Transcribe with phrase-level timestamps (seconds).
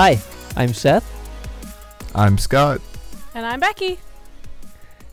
[0.00, 0.16] Hi,
[0.54, 1.04] I'm Seth,
[2.14, 2.80] I'm Scott.
[3.34, 3.98] And I'm Becky.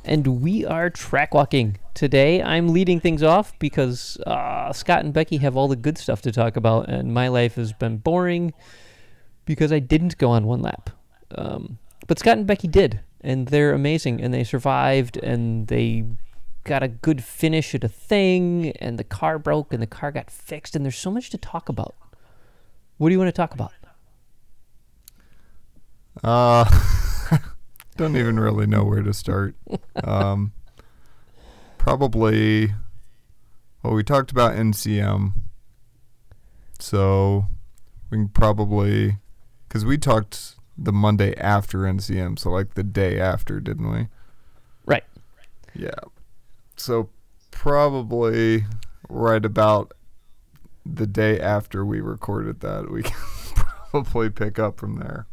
[0.04, 1.80] and we are track walking.
[1.96, 6.22] Today, I'm leading things off because uh, Scott and Becky have all the good stuff
[6.22, 8.54] to talk about, and my life has been boring
[9.46, 10.92] because I didn't go on one lap.
[11.34, 16.06] Um, but Scott and Becky did, and they're amazing, and they survived, and they
[16.64, 20.30] got a good finish at a thing, and the car broke, and the car got
[20.30, 21.96] fixed, and there's so much to talk about.
[22.98, 23.72] What do you want to talk about?
[26.24, 26.66] Uh,
[27.98, 29.56] don't even really know where to start.
[30.04, 30.54] Um,
[31.78, 32.74] probably,
[33.84, 35.34] well, we talked about NCM.
[36.80, 37.48] So
[38.10, 39.18] we can probably,
[39.68, 44.08] because we talked the Monday after NCM, so like the day after, didn't we?
[44.86, 45.04] Right.
[45.74, 45.92] Yeah.
[46.76, 47.10] So
[47.52, 48.66] probably
[49.08, 49.94] right about
[50.86, 53.16] the day after we recorded that, we can
[53.92, 55.28] probably pick up from there.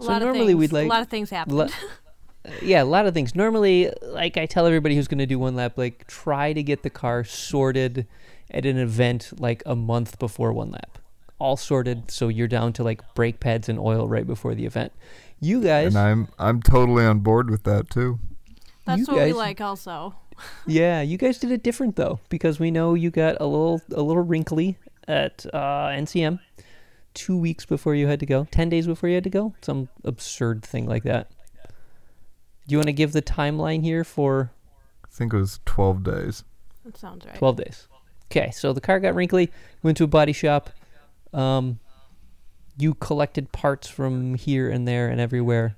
[0.00, 1.56] A So lot normally of things, we'd like- a lot of things happened.
[1.56, 1.70] Le-
[2.62, 3.34] yeah, a lot of things.
[3.34, 6.82] Normally, like I tell everybody who's going to do one lap, like try to get
[6.82, 8.06] the car sorted
[8.50, 10.98] at an event like a month before one lap.
[11.38, 14.92] All sorted, so you're down to like brake pads and oil right before the event.
[15.40, 18.18] You guys, And I'm I'm totally on board with that too.
[18.84, 20.14] That's you what we like also.
[20.66, 24.02] yeah, you guys did it different though, because we know you got a little a
[24.02, 24.76] little wrinkly
[25.08, 26.40] at uh, NCM
[27.14, 29.88] two weeks before you had to go, ten days before you had to go, some
[30.04, 31.30] absurd thing like that.
[32.66, 34.52] Do you want to give the timeline here for
[35.10, 36.44] I think it was 12 days.
[36.84, 37.34] That sounds right.
[37.34, 37.88] 12 days.
[38.30, 39.50] Okay, so the car got wrinkly,
[39.82, 40.70] went to a body shop.
[41.32, 41.80] Um,
[42.78, 45.76] you collected parts from here and there and everywhere.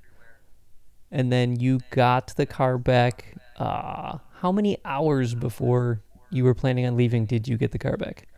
[1.10, 3.36] And then you got the car back.
[3.56, 7.96] Uh, how many hours before you were planning on leaving did you get the car
[7.96, 8.28] back?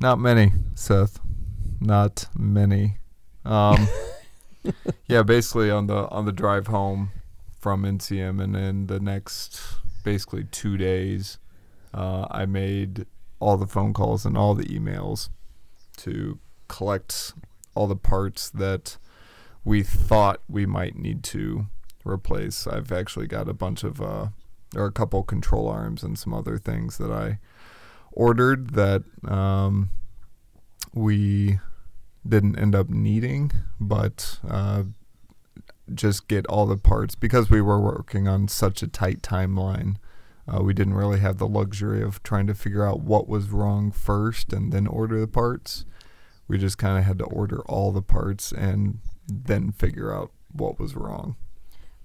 [0.00, 1.20] Not many, Seth.
[1.84, 2.96] Not many.
[3.44, 3.86] Um,
[5.06, 7.10] yeah, basically on the on the drive home
[7.60, 9.60] from NCM, and then the next
[10.02, 11.38] basically two days,
[11.92, 13.04] uh, I made
[13.38, 15.28] all the phone calls and all the emails
[15.98, 17.34] to collect
[17.74, 18.96] all the parts that
[19.62, 21.66] we thought we might need to
[22.02, 22.66] replace.
[22.66, 24.28] I've actually got a bunch of uh,
[24.74, 27.40] or a couple control arms and some other things that I
[28.10, 29.90] ordered that um,
[30.94, 31.58] we
[32.26, 34.84] didn't end up needing, but uh,
[35.92, 39.96] just get all the parts because we were working on such a tight timeline.
[40.46, 43.90] Uh, we didn't really have the luxury of trying to figure out what was wrong
[43.90, 45.84] first and then order the parts.
[46.46, 50.78] We just kind of had to order all the parts and then figure out what
[50.78, 51.36] was wrong.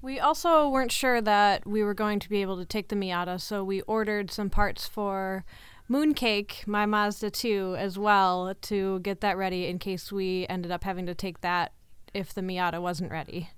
[0.01, 3.41] We also weren't sure that we were going to be able to take the Miata,
[3.41, 5.43] so we ordered some parts for
[5.89, 10.83] Mooncake, my Mazda 2, as well to get that ready in case we ended up
[10.83, 11.71] having to take that
[12.13, 13.49] if the Miata wasn't ready.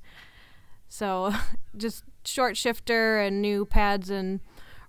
[0.88, 1.34] So
[1.78, 4.40] just short shifter and new pads and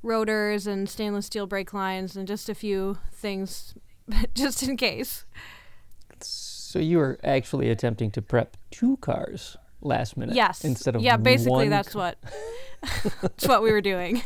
[0.03, 3.75] rotors and stainless steel brake lines and just a few things
[4.35, 5.25] just in case.
[6.21, 10.65] So you were actually attempting to prep two cars last minute Yes.
[10.65, 12.19] instead of yeah, basically that's what
[13.21, 14.23] that's what we were doing.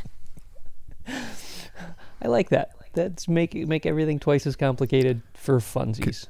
[1.08, 2.75] I like that.
[2.96, 6.26] That's make make everything twice as complicated for funsies.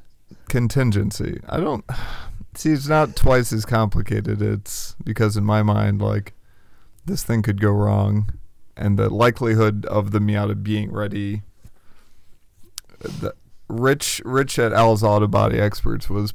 [0.49, 1.41] contingency.
[1.49, 1.85] I don't
[2.55, 4.43] see it's not twice as complicated.
[4.43, 6.35] It's because in my mind like
[7.05, 8.31] this thing could go wrong
[8.77, 11.43] and the likelihood of the Miata being ready
[12.99, 13.33] the
[13.69, 16.35] Rich Rich at Al's Auto Body Experts was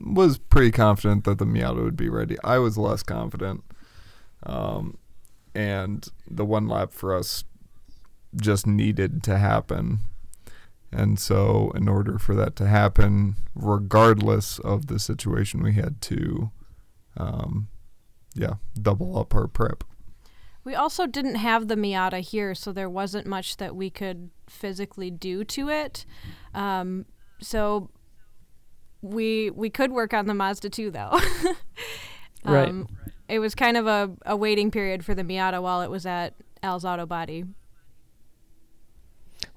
[0.00, 2.36] was pretty confident that the Miata would be ready.
[2.42, 3.62] I was less confident.
[4.42, 4.98] Um
[5.54, 7.44] and the one lap for us
[8.36, 10.00] just needed to happen.
[10.92, 16.52] And so, in order for that to happen, regardless of the situation, we had to,
[17.16, 17.68] um,
[18.34, 19.82] yeah, double up our prep.
[20.62, 25.10] We also didn't have the Miata here, so there wasn't much that we could physically
[25.10, 26.06] do to it.
[26.54, 27.06] Um,
[27.40, 27.90] so
[29.02, 31.18] we we could work on the Mazda 2 though.
[32.44, 32.68] Right.
[32.68, 32.88] Um,
[33.26, 36.34] It was kind of a, a waiting period for the Miata while it was at
[36.62, 37.44] Al's Auto Body.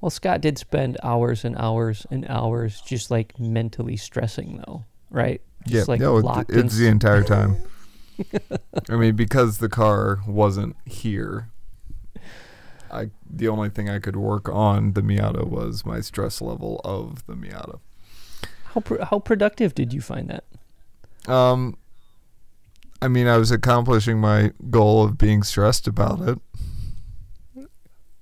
[0.02, 5.42] Well, Scott did spend hours and hours and hours just like mentally stressing, though, right?
[5.66, 7.58] Yeah, like no, it- locked in it's the entire time.
[8.90, 11.50] I mean, because the car wasn't here,
[12.92, 17.26] I the only thing I could work on the Miata was my stress level of
[17.28, 17.80] the Miata.
[18.74, 21.32] How pr- how productive did you find that?
[21.32, 21.76] Um,
[23.02, 26.40] I mean, I was accomplishing my goal of being stressed about it.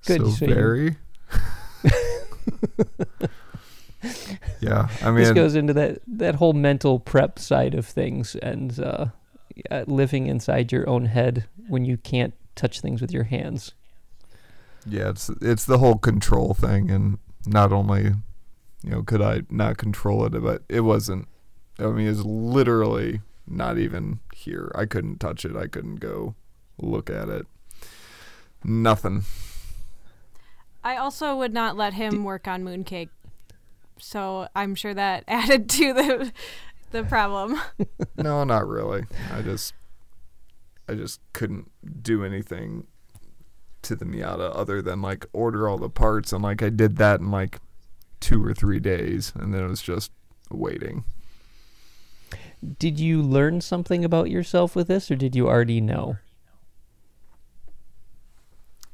[0.06, 0.95] Good, So so you- very.
[4.62, 8.80] Yeah, I mean, this goes into that that whole mental prep side of things and
[8.80, 9.07] uh,
[9.88, 13.74] living inside your own head when you can't touch things with your hands.
[14.86, 18.03] yeah, it's it's the whole control thing, and not only,
[18.83, 21.27] you know, could I not control it, but it wasn't.
[21.80, 24.71] I mean, it's literally not even here.
[24.75, 25.56] I couldn't touch it.
[25.56, 26.36] I couldn't go
[26.77, 27.48] look at it.
[28.63, 29.24] Nothing.
[30.85, 33.09] I also would not let him work on mooncake,
[33.97, 36.31] so I'm sure that added to the
[36.91, 37.59] the problem.
[38.17, 39.05] no, not really.
[39.33, 39.73] I just,
[40.87, 41.71] I just couldn't
[42.03, 42.85] do anything
[43.81, 47.19] to the Miata other than like order all the parts, and like I did that
[47.19, 47.59] in like
[48.19, 50.11] two or three days, and then it was just
[50.51, 51.03] waiting.
[52.77, 56.17] Did you learn something about yourself with this, or did you already know?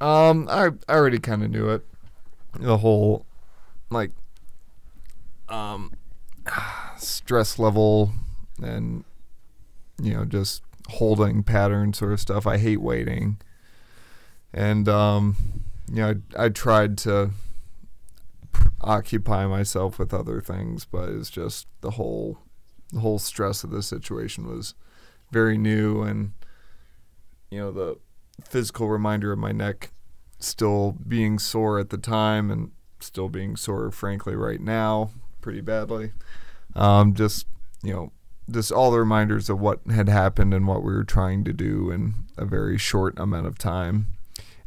[0.02, 1.86] Um, I I already kind of knew it.
[2.60, 3.26] The whole,
[3.90, 4.12] like,
[5.48, 5.94] um,
[6.98, 8.12] stress level
[8.62, 9.06] and
[10.02, 12.48] you know just holding pattern sort of stuff.
[12.48, 13.40] I hate waiting,
[14.52, 15.36] and um,
[15.88, 17.30] you know I I tried to
[18.82, 22.40] occupy myself with other things, but it's just the whole
[22.92, 24.74] the whole stress of the situation was
[25.32, 26.34] very new and
[27.52, 27.98] you know the
[28.48, 29.92] physical reminder of my neck
[30.40, 35.12] still being sore at the time and still being sore frankly right now
[35.42, 36.12] pretty badly.
[36.76, 37.48] Um, just
[37.84, 38.12] you know
[38.50, 41.92] just all the reminders of what had happened and what we were trying to do
[41.92, 44.08] in a very short amount of time.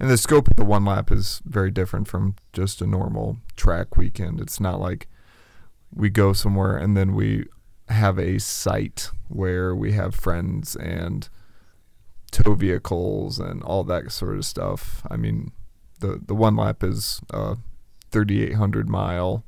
[0.00, 3.97] And the scope of the one lap is very different from just a normal track
[3.97, 4.41] weekend.
[4.41, 5.09] It's not like
[5.94, 7.47] we go somewhere and then we
[7.88, 11.29] have a site where we have friends and
[12.35, 15.07] tow vehicles and all that sort of stuff.
[15.09, 15.53] I mean,
[16.01, 17.57] the the one lap is a
[18.11, 19.45] 3,800 mile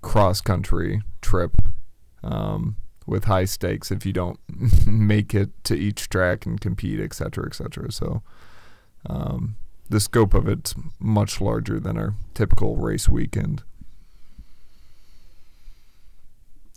[0.00, 1.52] cross country trip
[2.22, 2.76] um,
[3.06, 4.40] with high stakes if you don't
[4.86, 7.92] make it to each track and compete, et cetera, et cetera.
[7.92, 8.22] So
[9.06, 9.56] um,
[9.90, 13.62] the scope of it's much larger than our typical race weekend.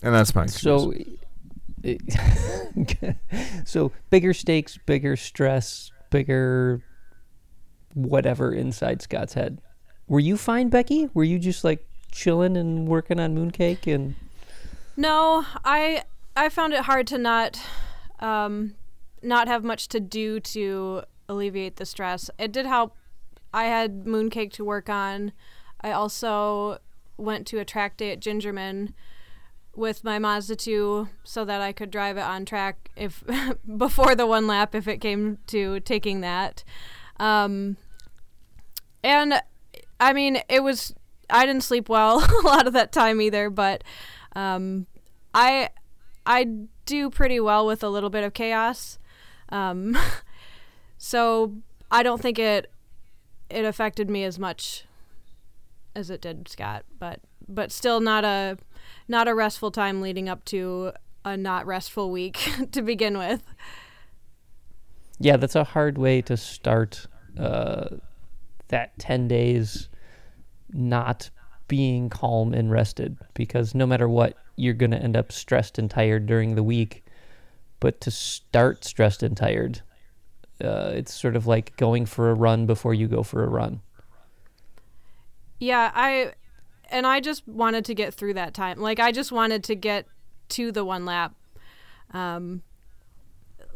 [0.04, 0.64] And that's my excuse.
[0.64, 0.94] So,
[3.66, 6.82] so bigger stakes, bigger stress, bigger
[7.94, 9.60] whatever inside Scott's head.
[10.08, 11.10] Were you fine, Becky?
[11.14, 14.16] Were you just like chilling and working on mooncake and
[14.98, 16.04] No, I
[16.36, 17.60] I found it hard to not
[18.20, 18.76] um,
[19.22, 22.30] not have much to do to alleviate the stress.
[22.38, 22.96] It did help.
[23.54, 25.32] I had mooncake to work on.
[25.82, 26.80] I also
[27.18, 28.94] went to a track day at Gingerman
[29.76, 33.24] with my Mazda 2 so that I could drive it on track if
[33.78, 36.64] before the one lap if it came to taking that.
[37.18, 37.78] Um,
[39.04, 39.42] and
[40.00, 40.94] I mean, it was
[41.30, 43.84] I didn't sleep well a lot of that time either, but
[44.36, 44.88] um,
[45.34, 45.70] I
[46.26, 46.48] I
[46.86, 49.00] do pretty well with a little bit of chaos.
[49.50, 49.98] Um,
[50.98, 51.56] so
[51.90, 52.72] I don't think it
[53.50, 54.86] it affected me as much
[55.96, 58.58] as it did Scott, but but still not a
[59.12, 60.94] not a restful time leading up to
[61.24, 63.44] a not restful week to begin with.
[65.20, 67.06] Yeah, that's a hard way to start
[67.38, 67.90] uh,
[68.70, 69.90] that 10 days
[70.74, 71.30] not
[71.68, 75.92] being calm and rested because no matter what, you're going to end up stressed and
[75.92, 77.04] tired during the week.
[77.80, 79.82] But to start stressed and tired,
[80.64, 83.82] uh, it's sort of like going for a run before you go for a run.
[85.60, 86.34] Yeah, I
[86.92, 88.80] and I just wanted to get through that time.
[88.80, 90.06] Like I just wanted to get
[90.50, 91.36] to the one lap.
[92.14, 92.64] Um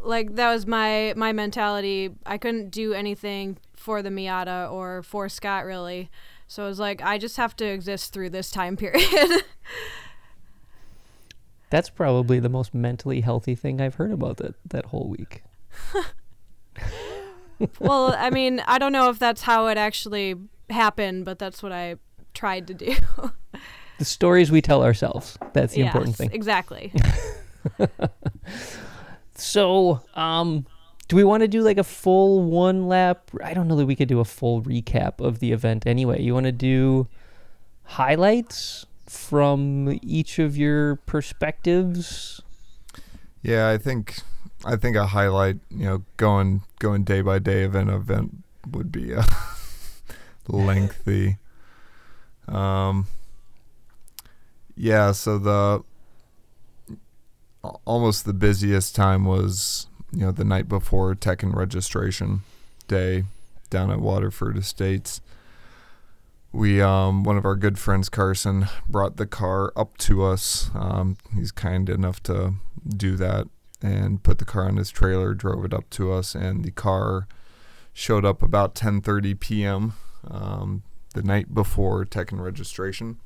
[0.03, 2.11] like that was my my mentality.
[2.25, 6.09] I couldn't do anything for the Miata or for Scott really.
[6.47, 9.43] So it was like I just have to exist through this time period.
[11.69, 15.43] That's probably the most mentally healthy thing I've heard about that, that whole week.
[17.79, 20.35] well, I mean, I don't know if that's how it actually
[20.69, 21.95] happened, but that's what I
[22.35, 22.95] tried to do.
[23.97, 25.37] The stories we tell ourselves.
[25.53, 26.29] That's the important thing.
[26.33, 26.91] Exactly.
[29.35, 30.65] So, um,
[31.07, 33.29] do we want to do like a full one lap?
[33.43, 36.21] I don't know that we could do a full recap of the event anyway.
[36.21, 37.07] You want to do
[37.83, 42.41] highlights from each of your perspectives?
[43.43, 44.19] Yeah, I think
[44.63, 49.13] I think a highlight, you know, going going day by day event event would be
[49.13, 49.23] uh,
[50.47, 51.37] lengthy.
[52.47, 53.07] Um,
[54.75, 55.83] yeah, so the
[57.85, 62.41] almost the busiest time was you know the night before tech and registration
[62.87, 63.23] day
[63.69, 65.21] down at Waterford Estates,
[66.51, 70.69] we um, one of our good friends Carson brought the car up to us.
[70.73, 72.53] Um, he's kind enough to
[72.87, 73.47] do that
[73.81, 77.27] and put the car on his trailer, drove it up to us, and the car
[77.93, 79.93] showed up about 10:30 p.m.
[80.29, 80.83] Um,
[81.15, 83.17] the night before tech and registration,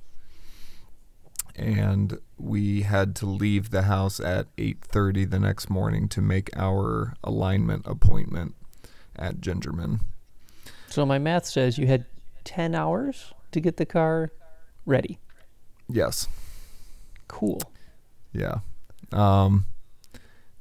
[1.55, 7.15] and we had to leave the house at 8:30 the next morning to make our
[7.23, 8.55] alignment appointment
[9.15, 9.99] at Gingerman.
[10.87, 12.05] So my math says you had
[12.45, 14.31] 10 hours to get the car
[14.85, 15.19] ready.
[15.87, 16.27] Yes.
[17.27, 17.61] Cool.
[18.31, 18.59] Yeah.
[19.11, 19.65] Um,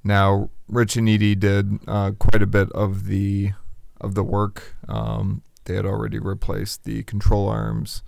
[0.02, 3.52] now, Rich and Edie did uh, quite a bit of the
[4.00, 4.76] of the work.
[4.86, 8.02] Um, they had already replaced the control arms,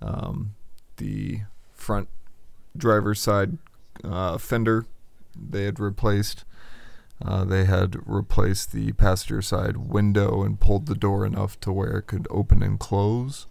[0.00, 0.54] um,
[0.96, 1.40] the
[1.72, 2.08] front
[2.76, 3.58] driver's side
[4.04, 4.86] uh, fender.
[5.36, 6.44] They had replaced.
[7.24, 11.98] Uh, they had replaced the passenger side window and pulled the door enough to where
[11.98, 13.46] it could open and close.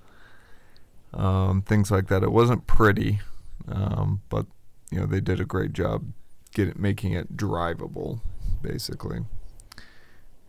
[1.13, 2.23] Um, things like that.
[2.23, 3.19] It wasn't pretty,
[3.67, 4.45] um, but
[4.89, 6.05] you know they did a great job
[6.53, 8.21] get it making it drivable,
[8.61, 9.19] basically.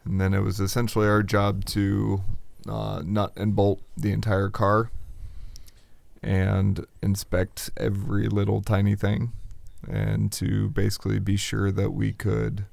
[0.05, 2.23] And then it was essentially our job to
[2.69, 4.91] uh, nut and bolt the entire car
[6.23, 9.33] and inspect every little tiny thing
[9.87, 12.65] and to basically be sure that we could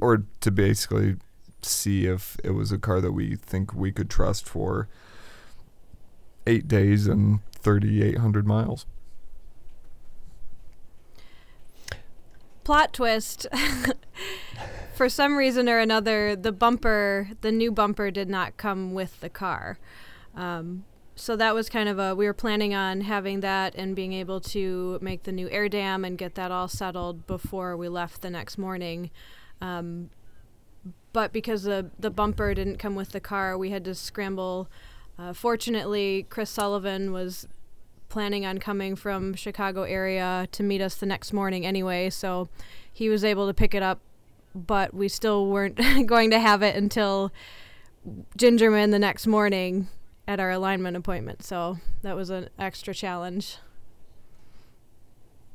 [0.00, 1.16] or to basically
[1.62, 4.88] see if it was a car that we think we could trust for
[6.46, 8.84] eight days and 3,800 miles.
[12.64, 13.46] Plot twist.
[15.02, 19.28] For some reason or another, the bumper, the new bumper, did not come with the
[19.28, 19.76] car.
[20.36, 20.84] Um,
[21.16, 24.40] so that was kind of a we were planning on having that and being able
[24.42, 28.30] to make the new air dam and get that all settled before we left the
[28.30, 29.10] next morning
[29.60, 30.08] um,
[31.12, 34.68] but because the the bumper didn't come with the car we had to scramble
[35.18, 37.48] uh, fortunately chris sullivan was
[38.08, 42.48] planning on coming from chicago area to meet us the next morning anyway so
[42.92, 43.98] he was able to pick it up
[44.54, 47.32] but we still weren't going to have it until
[48.36, 49.88] gingerman the next morning
[50.26, 51.42] at our alignment appointment.
[51.42, 53.58] So that was an extra challenge.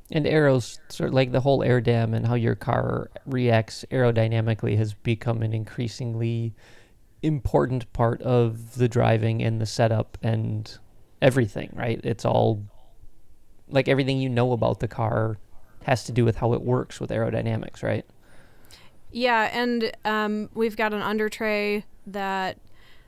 [0.09, 4.77] And arrows, sort of like the whole air dam and how your car reacts aerodynamically,
[4.77, 6.53] has become an increasingly
[7.21, 10.77] important part of the driving and the setup and
[11.21, 11.99] everything, right?
[12.03, 12.63] It's all
[13.67, 15.37] like everything you know about the car
[15.83, 18.05] has to do with how it works with aerodynamics, right?
[19.11, 22.57] Yeah, and um, we've got an under tray that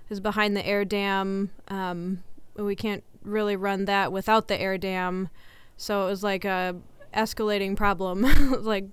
[0.10, 1.52] is behind the air dam.
[1.68, 2.24] Um,
[2.56, 5.30] we can't really run that without the air dam.
[5.78, 6.76] So it was like a
[7.14, 8.22] escalating problem.
[8.64, 8.86] like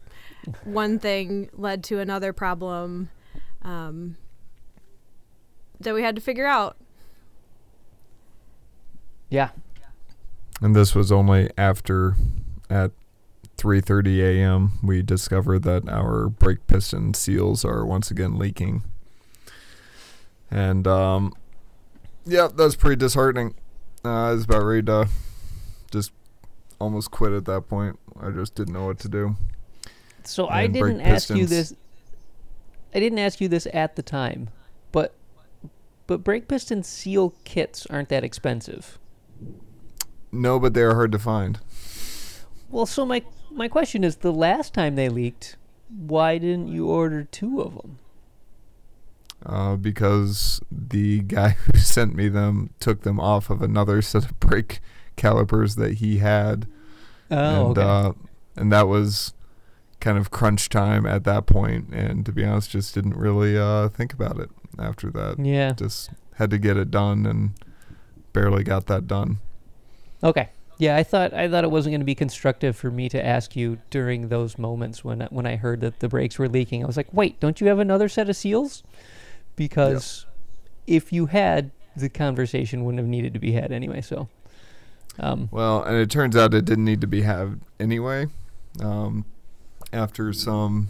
[0.65, 3.11] one thing led to another problem
[3.63, 4.17] um,
[5.81, 6.77] that we had to figure out.
[9.29, 9.51] Yeah.
[10.61, 12.17] And this was only after
[12.71, 12.93] at
[13.57, 14.79] 3:30 a.m.
[14.83, 18.83] we discover that our brake piston seals are once again leaking.
[20.51, 21.33] And um,
[22.25, 23.55] yeah, that's pretty disheartening.
[24.05, 25.09] Uh, I was about ready to
[25.91, 26.13] just
[26.79, 27.99] almost quit at that point.
[28.21, 29.37] I just didn't know what to do.
[30.25, 31.75] So I didn't ask you this.
[32.95, 34.51] I didn't ask you this at the time,
[34.93, 35.15] but
[36.07, 38.99] but brake piston seal kits aren't that expensive.
[40.33, 41.61] No, but they are hard to find.
[42.69, 43.23] Well, so my
[43.57, 45.57] my question is: the last time they leaked,
[45.89, 47.99] why didn't you order two of them?
[49.45, 54.39] uh, because the guy who sent me them took them off of another set of
[54.41, 54.81] brake
[55.17, 56.67] calipers that he had.
[57.31, 57.83] Oh, and, okay.
[57.83, 58.13] Uh,
[58.57, 59.35] and that was
[60.01, 63.89] kind of crunch time at that point, and to be honest, just didn't really uh,
[63.89, 65.39] think about it after that.
[65.39, 65.73] Yeah.
[65.73, 67.53] Just had to get it done, and
[68.33, 69.39] barely got that done.
[70.23, 70.51] Okay.
[70.79, 73.57] Yeah, I thought I thought it wasn't going to be constructive for me to ask
[73.57, 76.85] you during those moments when when I heard that the brakes were leaking.
[76.85, 78.83] I was like, "Wait, don't you have another set of seals?"
[79.57, 80.27] because
[80.87, 81.03] yep.
[81.03, 84.03] if you had, the conversation wouldn't have needed to be had anyway.
[84.03, 84.29] So,
[85.19, 88.27] um, well, and it turns out it didn't need to be had anyway.
[88.81, 89.25] Um,
[89.93, 90.89] after some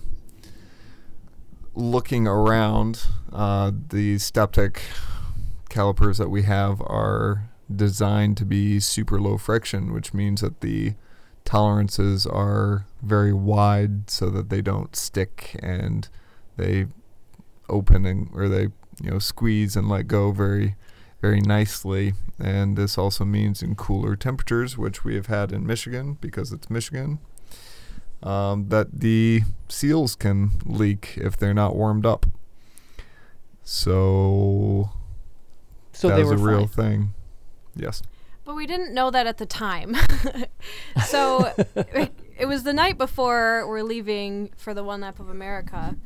[1.74, 4.78] looking around, uh, the StopTech
[5.68, 10.94] calipers that we have are designed to be super low friction, which means that the
[11.44, 16.08] tolerances are very wide so that they don't stick and
[16.56, 16.86] they
[17.68, 18.68] open and or they
[19.02, 20.76] you know squeeze and let go very
[21.20, 22.12] very nicely.
[22.38, 26.68] And this also means in cooler temperatures which we have had in Michigan because it's
[26.68, 27.18] Michigan
[28.22, 32.26] um, that the seals can leak if they're not warmed up.
[33.62, 34.90] So
[35.92, 37.14] So that was a real thing.
[37.76, 38.02] Yes.
[38.44, 39.96] But we didn't know that at the time.
[41.06, 45.96] so it, it was the night before we're leaving for the One Lap of America.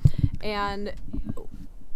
[0.41, 0.95] And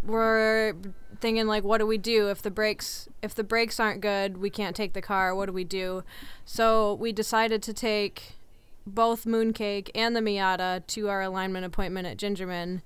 [0.04, 0.75] we're
[1.21, 4.50] thinking like what do we do if the brakes if the brakes aren't good, we
[4.50, 6.04] can't take the car, what do we do?
[6.45, 8.35] So we decided to take
[8.87, 12.83] both Mooncake and the Miata to our alignment appointment at Gingerman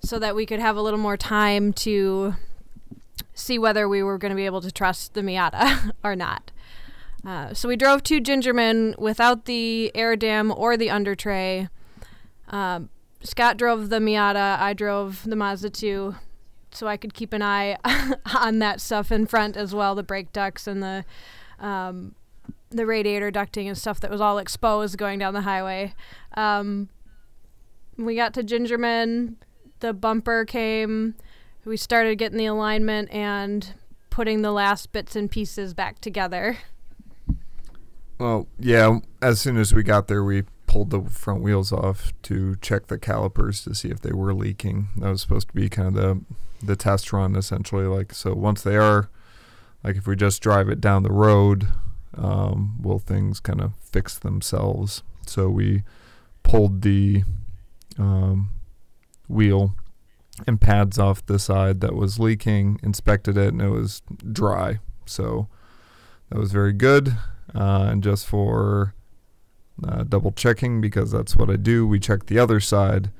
[0.00, 2.34] so that we could have a little more time to
[3.38, 6.50] see whether we were going to be able to trust the Miata or not.
[7.24, 11.68] Uh, so we drove to Gingerman without the air dam or the under tray.
[12.48, 12.90] Um,
[13.22, 14.58] Scott drove the Miata.
[14.58, 16.14] I drove the Mazda 2,
[16.70, 17.76] so I could keep an eye
[18.36, 21.04] on that stuff in front as well, the brake ducts and the
[21.58, 22.14] um,
[22.70, 25.94] the radiator ducting and stuff that was all exposed going down the highway.
[26.36, 26.88] Um,
[27.96, 29.34] we got to Gingerman.
[29.80, 31.14] The bumper came.
[31.68, 33.74] We started getting the alignment and
[34.08, 36.56] putting the last bits and pieces back together.
[38.18, 39.00] Well, yeah.
[39.20, 42.98] As soon as we got there, we pulled the front wheels off to check the
[42.98, 44.88] calipers to see if they were leaking.
[44.96, 46.20] That was supposed to be kind of the
[46.64, 47.84] the test run, essentially.
[47.84, 49.10] Like, so once they are,
[49.84, 51.68] like, if we just drive it down the road,
[52.16, 55.02] um, will things kind of fix themselves?
[55.26, 55.82] So we
[56.42, 57.24] pulled the
[57.98, 58.54] um,
[59.28, 59.74] wheel
[60.46, 64.02] and pads off the side that was leaking, inspected it, and it was
[64.32, 64.78] dry.
[65.06, 65.48] So
[66.30, 67.16] that was very good.
[67.54, 68.94] Uh, and just for
[69.86, 73.10] uh, double checking, because that's what I do, we checked the other side,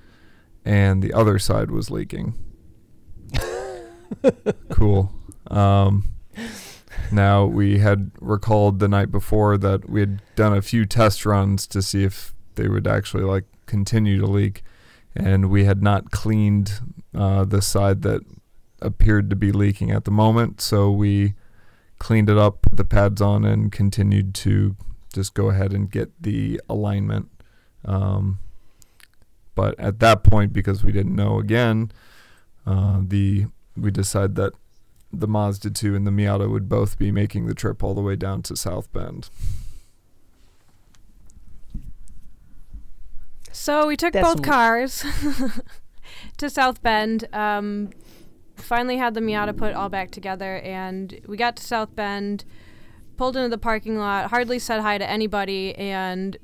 [0.64, 2.34] and the other side was leaking.
[4.70, 5.12] cool.
[5.48, 6.10] Um,
[7.10, 11.66] now we had recalled the night before that we had done a few test runs
[11.68, 14.62] to see if they would actually like continue to leak,
[15.14, 16.80] and we had not cleaned
[17.14, 18.22] uh, the side that
[18.80, 20.60] appeared to be leaking at the moment.
[20.60, 21.34] So we
[21.98, 24.76] cleaned it up, put the pads on, and continued to
[25.12, 27.28] just go ahead and get the alignment.
[27.84, 28.38] Um,
[29.54, 31.90] but at that point, because we didn't know again,
[32.66, 34.52] uh, the we decided that
[35.12, 38.16] the Mazda 2 and the Miata would both be making the trip all the way
[38.16, 39.30] down to South Bend.
[43.50, 45.04] So we took That's both cars
[46.38, 47.28] to South Bend.
[47.32, 47.90] Um,
[48.56, 52.44] finally had the Miata put all back together, and we got to South Bend,
[53.16, 56.36] pulled into the parking lot, hardly said hi to anybody, and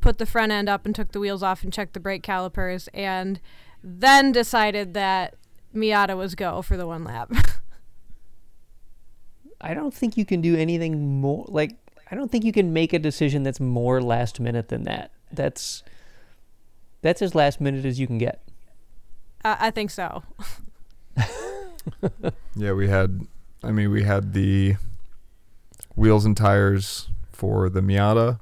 [0.00, 2.88] put the front end up and took the wheels off and checked the brake calipers,
[2.94, 3.40] and
[3.82, 5.34] then decided that
[5.74, 7.32] Miata was go for the one lap.
[9.60, 11.44] I don't think you can do anything more.
[11.48, 11.76] Like,
[12.10, 15.12] I don't think you can make a decision that's more last minute than that.
[15.32, 15.82] That's
[17.00, 18.42] that's as last minute as you can get.
[19.44, 20.22] I, I think so.
[22.54, 23.26] Yeah, we had,
[23.62, 24.76] I mean, we had the
[25.94, 28.40] wheels and tires for the Miata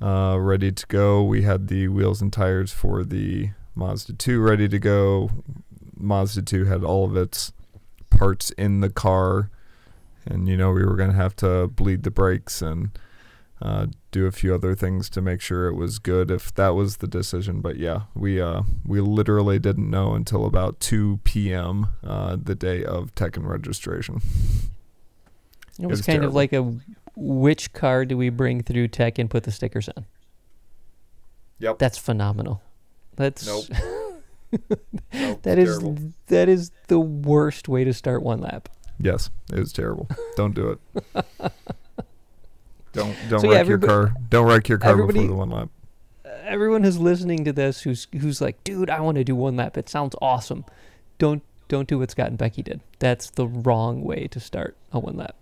[0.00, 1.22] uh, ready to go.
[1.22, 5.30] We had the wheels and tires for the Mazda 2 ready to go.
[5.96, 7.52] Mazda 2 had all of its
[8.10, 9.50] parts in the car.
[10.26, 12.90] And, you know, we were going to have to bleed the brakes and
[13.62, 16.96] uh, do a few other things to make sure it was good if that was
[16.96, 17.60] the decision.
[17.60, 21.88] But yeah, we uh, we literally didn't know until about 2 p.m.
[22.02, 24.20] Uh, the day of tech and registration.
[25.78, 26.74] It was was kind of like a
[27.14, 30.06] which car do we bring through tech and put the stickers on?
[31.60, 31.78] Yep.
[31.78, 32.60] That's phenomenal.
[33.16, 33.64] That's Nope.
[35.14, 35.98] Nope, that is terrible.
[36.26, 38.68] that is the worst way to start one lap.
[38.98, 40.08] Yes, it was terrible.
[40.36, 40.78] Don't do
[41.14, 41.24] it.
[42.92, 44.14] don't don't So, yeah, wreck your car.
[44.28, 45.68] Don't wreck your car before the one lap.
[46.44, 49.76] Everyone who's listening to this who's who's like, dude, I want to do one lap.
[49.76, 50.64] It sounds awesome.
[51.18, 52.80] Don't don't do what Scott and Becky did.
[52.98, 55.36] That's the wrong way to start a one lap.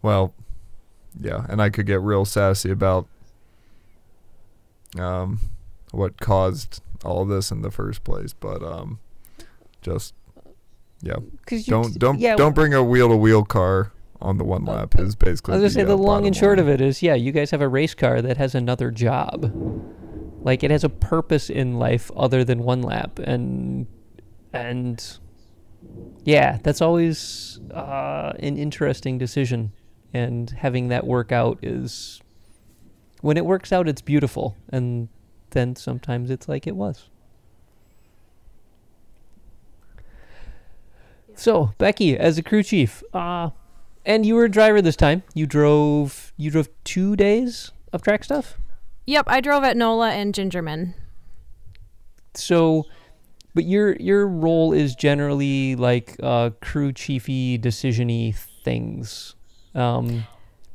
[0.00, 0.34] Well,
[1.18, 3.06] yeah, and I could get real sassy about
[4.98, 5.40] um
[5.90, 8.98] what caused all this in the first place, but um
[9.82, 10.14] just
[11.02, 11.16] yeah,
[11.50, 13.92] you don't don't yeah, don't bring a wheel to wheel car
[14.24, 16.34] on the one Uh, lap is basically I was gonna say uh, the long and
[16.34, 16.66] short line.
[16.66, 19.52] of it is, yeah, you guys have a race car that has another job.
[20.42, 23.86] Like it has a purpose in life other than one lap, and
[24.52, 25.18] and
[26.24, 29.72] yeah, that's always uh, an interesting decision.
[30.12, 32.20] And having that work out is
[33.20, 35.08] when it works out, it's beautiful, and
[35.50, 37.08] then sometimes it's like it was.
[41.34, 43.50] So Becky, as a crew chief, uh,
[44.04, 45.22] and you were a driver this time.
[45.34, 46.32] You drove.
[46.36, 48.58] You drove two days of track stuff.
[49.06, 50.94] Yep, I drove at NOLA and Gingerman.
[52.34, 52.84] So,
[53.54, 59.34] but your your role is generally like uh, crew chiefy, decisiony things.
[59.74, 60.26] Um,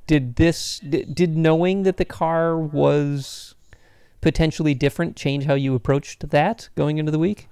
[0.08, 3.56] did this did, did knowing that the car was
[4.22, 7.48] potentially different change how you approached that going into the week?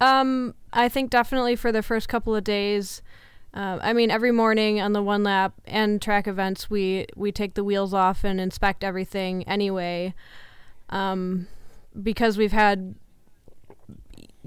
[0.00, 3.02] Um, I think definitely for the first couple of days.
[3.54, 7.54] Uh, I mean, every morning on the one lap and track events, we we take
[7.54, 10.14] the wheels off and inspect everything anyway,
[10.90, 11.46] um,
[12.00, 12.94] because we've had.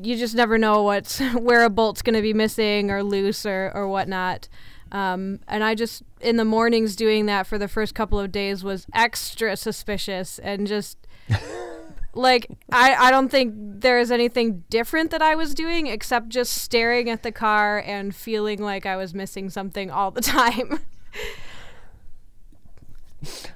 [0.01, 3.71] You just never know what's where a bolt's going to be missing or loose or
[3.73, 4.47] or whatnot.
[4.91, 8.63] Um, and I just in the mornings doing that for the first couple of days
[8.63, 10.97] was extra suspicious and just
[12.13, 16.53] like I, I don't think there is anything different that I was doing except just
[16.53, 20.79] staring at the car and feeling like I was missing something all the time.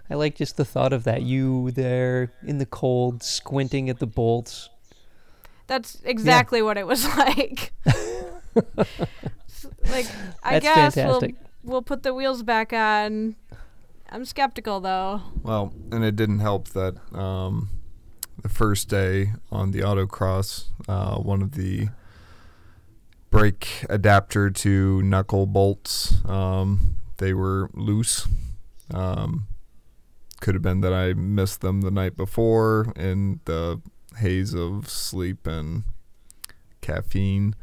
[0.09, 1.23] I like just the thought of that.
[1.23, 4.69] You there in the cold, squinting at the bolts.
[5.67, 6.65] That's exactly yeah.
[6.65, 7.73] what it was like.
[8.55, 10.07] like
[10.43, 11.35] I That's guess fantastic.
[11.63, 13.35] we'll we'll put the wheels back on.
[14.09, 15.21] I'm skeptical though.
[15.41, 17.69] Well, and it didn't help that um,
[18.45, 21.89] the first day on the autocross, uh, one of the
[23.31, 28.27] brake adapter to knuckle bolts, um, they were loose.
[28.93, 29.47] Um,
[30.41, 33.81] could have been that I missed them the night before in the
[34.17, 35.81] haze of sleep and
[36.81, 37.55] caffeine.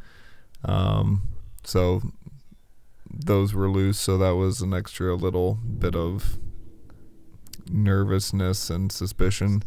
[0.65, 1.29] Um,
[1.63, 2.01] so
[3.09, 6.37] those were loose, so that was an extra little bit of
[7.69, 9.63] nervousness and suspicion.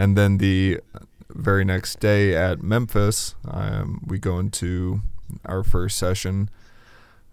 [0.00, 0.80] And then the
[1.28, 5.02] very next day at Memphis, um, we go into
[5.44, 6.48] our first session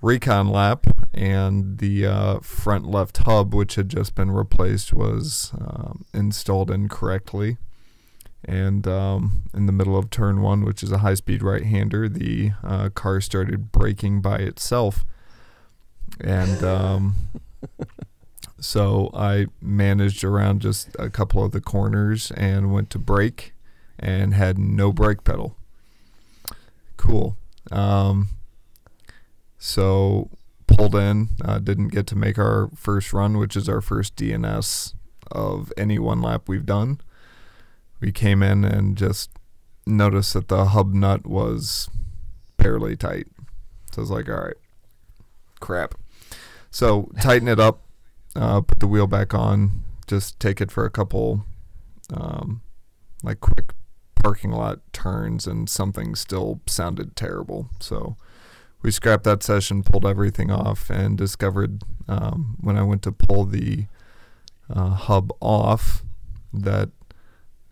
[0.01, 6.03] recon lap, and the uh, front left hub, which had just been replaced, was um,
[6.13, 7.55] installed incorrectly.
[8.43, 12.09] And um, in the middle of turn one, which is a high speed right hander,
[12.09, 15.05] the uh, car started braking by itself.
[16.19, 17.15] And um,
[18.59, 23.53] so I managed around just a couple of the corners and went to brake
[23.99, 25.55] and had no brake pedal.
[26.97, 27.37] Cool.
[27.71, 28.29] Um,
[29.57, 30.29] so
[30.67, 34.93] pulled in, uh, didn't get to make our first run, which is our first DNS
[35.31, 36.99] of any one lap we've done.
[37.99, 39.31] We came in and just
[39.85, 41.89] noticed that the hub nut was
[42.57, 43.27] barely tight.
[43.91, 44.57] So I was like, all right,
[45.59, 45.95] crap.
[46.69, 47.81] So tighten it up,
[48.37, 51.45] uh, put the wheel back on, just take it for a couple,
[52.13, 52.61] um,
[53.23, 53.73] like quick
[54.15, 57.69] parking lot turns, and something still sounded terrible.
[57.79, 58.15] So
[58.81, 63.45] we scrapped that session, pulled everything off, and discovered um, when I went to pull
[63.45, 63.87] the
[64.69, 66.03] uh, hub off
[66.53, 66.89] that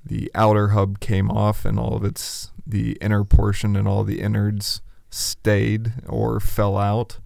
[0.03, 4.21] the outer hub came off and all of its the inner portion and all the
[4.21, 7.19] innards stayed or fell out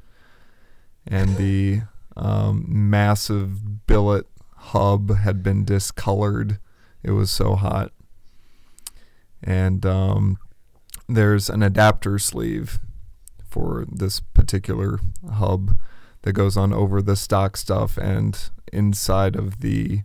[1.08, 1.82] and the
[2.20, 6.60] um, massive billet hub had been discolored
[7.02, 7.92] it was so hot
[9.42, 10.38] and um,
[11.08, 12.80] there's an adapter sleeve
[13.50, 15.00] for this particular
[15.34, 15.78] hub
[16.24, 20.02] that goes on over the stock stuff and inside of the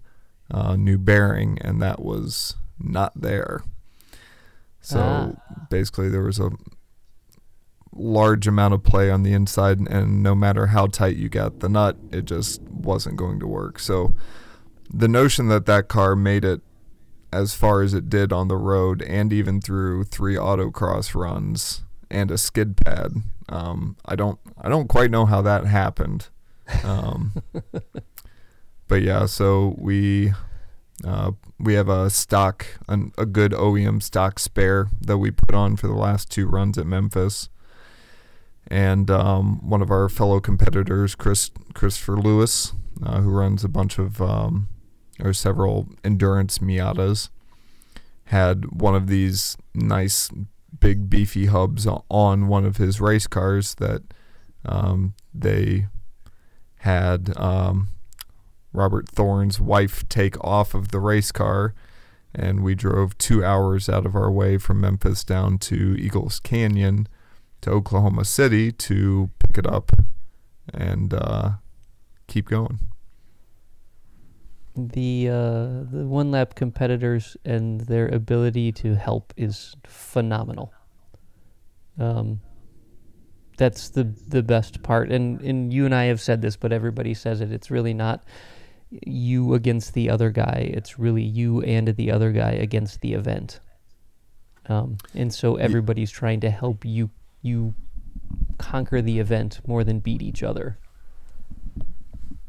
[0.51, 3.63] uh, new bearing, and that was not there.
[4.81, 5.67] So Ah.
[5.71, 6.51] basically, there was a
[7.95, 11.69] large amount of play on the inside, and no matter how tight you got the
[11.69, 13.79] nut, it just wasn't going to work.
[13.79, 14.15] So
[14.93, 16.61] the notion that that car made it
[17.33, 22.31] as far as it did on the road and even through three autocross runs and
[22.31, 23.13] a skid pad,
[23.49, 26.29] um, I don't I don't quite know how that happened.
[26.85, 27.35] Um,
[28.89, 30.33] but yeah, so we
[31.05, 35.77] uh, we have a stock, an, a good OEM stock spare that we put on
[35.77, 37.49] for the last two runs at Memphis.
[38.69, 42.73] And um, one of our fellow competitors, Chris Christopher Lewis,
[43.03, 44.69] uh, who runs a bunch of um,
[45.21, 47.29] or several endurance Miatas,
[48.27, 50.31] had one of these nice
[50.81, 54.03] big beefy hubs on one of his race cars that
[54.65, 55.87] um, they
[56.79, 57.89] had um,
[58.73, 61.75] Robert Thorne's wife take off of the race car,
[62.35, 67.07] and we drove two hours out of our way from Memphis down to Eagles Canyon
[67.65, 69.91] to Oklahoma City to pick it up
[70.73, 71.53] and uh,
[72.27, 72.79] keep going.
[74.77, 80.73] The uh, the one lap competitors and their ability to help is phenomenal.
[81.99, 82.41] Um,
[83.57, 87.15] that's the the best part, and and you and I have said this, but everybody
[87.15, 87.53] says it.
[87.53, 88.25] It's really not
[88.91, 90.71] you against the other guy.
[90.75, 93.61] It's really you and the other guy against the event.
[94.67, 97.11] Um, and so everybody's trying to help you
[97.45, 97.75] you
[98.59, 100.79] conquer the event more than beat each other.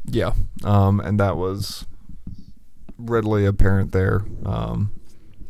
[0.05, 1.85] Yeah, um, and that was
[2.97, 4.23] readily apparent there.
[4.45, 4.91] Um,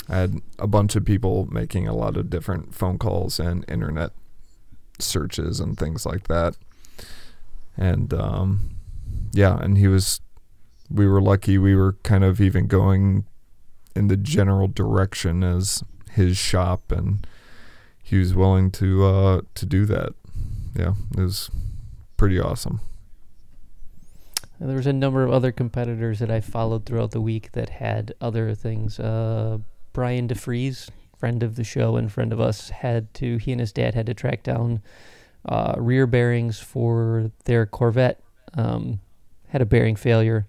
[0.09, 4.11] I had a bunch of people making a lot of different phone calls and internet
[4.99, 6.55] searches and things like that.
[7.77, 8.75] And um,
[9.33, 10.21] yeah, and he was,
[10.89, 13.25] we were lucky we were kind of even going
[13.95, 17.27] in the general direction as his shop, and
[18.05, 20.13] he was willing to uh, to do that.
[20.75, 21.49] Yeah, it was
[22.17, 22.79] pretty awesome.
[24.59, 27.69] And there was a number of other competitors that I followed throughout the week that
[27.69, 28.99] had other things.
[28.99, 29.57] Uh,
[29.91, 33.73] Brian DeFries, friend of the show and friend of us, had to, he and his
[33.73, 34.81] dad had to track down
[35.49, 38.21] uh, rear bearings for their Corvette.
[38.53, 38.99] Um,
[39.47, 40.47] had a bearing failure.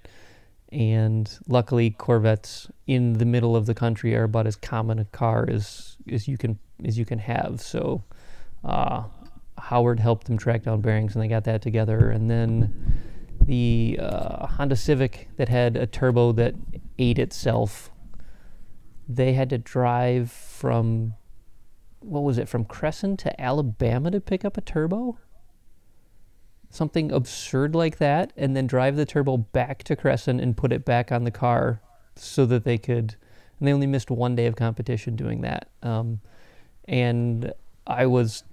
[0.70, 5.48] And luckily, Corvettes in the middle of the country are about as common a car
[5.48, 7.60] as, as you can as you can have.
[7.60, 8.04] So
[8.64, 9.04] uh,
[9.58, 12.10] Howard helped them track down bearings, and they got that together.
[12.10, 13.00] And then
[13.40, 16.54] the uh, Honda Civic that had a turbo that
[16.98, 17.90] ate itself.
[19.08, 21.14] They had to drive from
[22.00, 25.18] what was it from Crescent to Alabama to pick up a turbo?
[26.70, 30.84] Something absurd like that, and then drive the turbo back to Crescent and put it
[30.84, 31.80] back on the car
[32.16, 33.16] so that they could.
[33.58, 35.70] And they only missed one day of competition doing that.
[35.82, 36.20] Um,
[36.88, 37.52] and
[37.86, 38.44] I was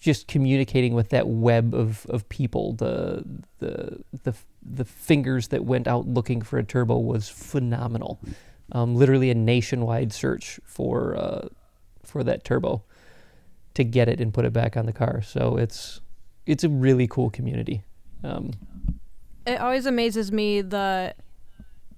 [0.00, 2.74] just communicating with that web of, of people.
[2.74, 3.24] The,
[3.58, 8.20] the the the fingers that went out looking for a turbo was phenomenal.
[8.72, 11.48] Um, literally a nationwide search for uh,
[12.02, 12.82] for that turbo
[13.74, 15.22] to get it and put it back on the car.
[15.22, 16.00] So it's
[16.46, 17.82] it's a really cool community.
[18.22, 18.52] Um,
[19.46, 21.14] it always amazes me the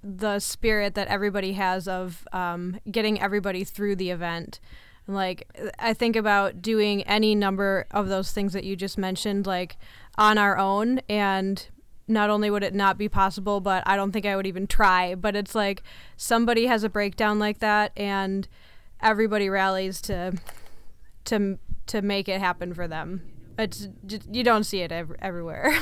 [0.02, 4.60] the spirit that everybody has of um, getting everybody through the event.
[5.08, 9.76] Like I think about doing any number of those things that you just mentioned, like
[10.18, 11.64] on our own, and
[12.08, 15.14] not only would it not be possible, but I don't think I would even try.
[15.14, 15.82] But it's like
[16.16, 18.48] somebody has a breakdown like that, and
[19.00, 20.34] everybody rallies to
[21.26, 23.22] to to make it happen for them.
[23.58, 23.88] It's
[24.30, 25.72] you don't see it ev- everywhere.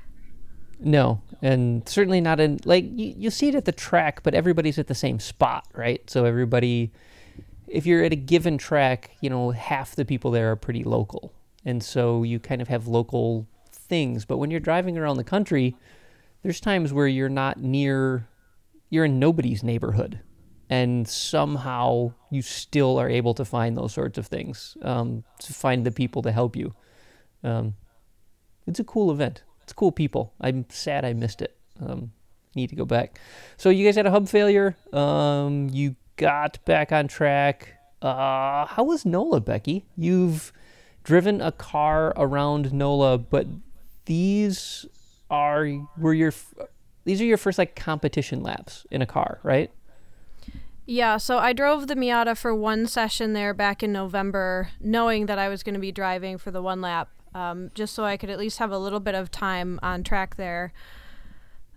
[0.80, 4.78] no, and certainly not in like you, you see it at the track, but everybody's
[4.78, 6.08] at the same spot, right?
[6.08, 6.92] So everybody
[7.70, 11.32] if you're at a given track, you know, half the people there are pretty local.
[11.64, 14.24] And so you kind of have local things.
[14.24, 15.76] But when you're driving around the country,
[16.42, 18.26] there's times where you're not near,
[18.88, 20.20] you're in nobody's neighborhood.
[20.68, 25.84] And somehow you still are able to find those sorts of things, um, to find
[25.84, 26.74] the people to help you.
[27.42, 27.74] Um,
[28.66, 29.42] it's a cool event.
[29.62, 30.32] It's cool people.
[30.40, 31.56] I'm sad I missed it.
[31.80, 32.12] Um,
[32.54, 33.18] need to go back.
[33.56, 34.76] So you guys had a hub failure.
[34.92, 37.76] Um, you got back on track.
[38.02, 39.86] Uh, how was NOLA, Becky?
[39.96, 40.52] You've
[41.02, 43.46] driven a car around NOLA, but
[44.04, 44.84] these
[45.30, 46.32] are were your
[47.04, 49.70] these are your first like competition laps in a car, right?
[50.84, 55.38] Yeah, so I drove the Miata for one session there back in November, knowing that
[55.38, 58.28] I was going to be driving for the one lap, um, just so I could
[58.28, 60.72] at least have a little bit of time on track there.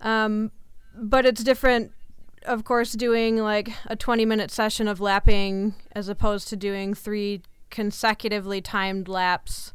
[0.01, 0.51] Um,
[0.95, 1.91] but it's different
[2.45, 7.41] of course, doing like a 20 minute session of lapping as opposed to doing three
[7.69, 9.73] consecutively timed laps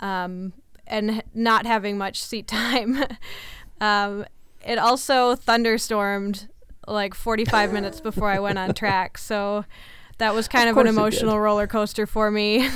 [0.00, 0.52] um,
[0.86, 3.04] and not having much seat time.
[3.80, 4.24] um,
[4.64, 6.48] it also thunderstormed
[6.86, 9.16] like 45 minutes before I went on track.
[9.18, 9.64] So
[10.18, 12.68] that was kind of, of an emotional roller coaster for me.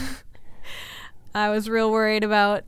[1.35, 2.65] I was real worried about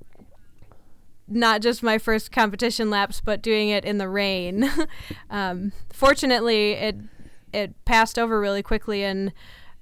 [1.29, 4.71] not just my first competition laps, but doing it in the rain.
[5.31, 6.97] um, fortunately, it
[7.53, 9.33] it passed over really quickly, and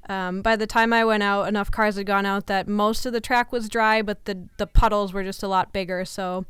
[0.08, 3.12] um, by the time I went out, enough cars had gone out that most of
[3.12, 6.04] the track was dry, but the the puddles were just a lot bigger.
[6.04, 6.46] So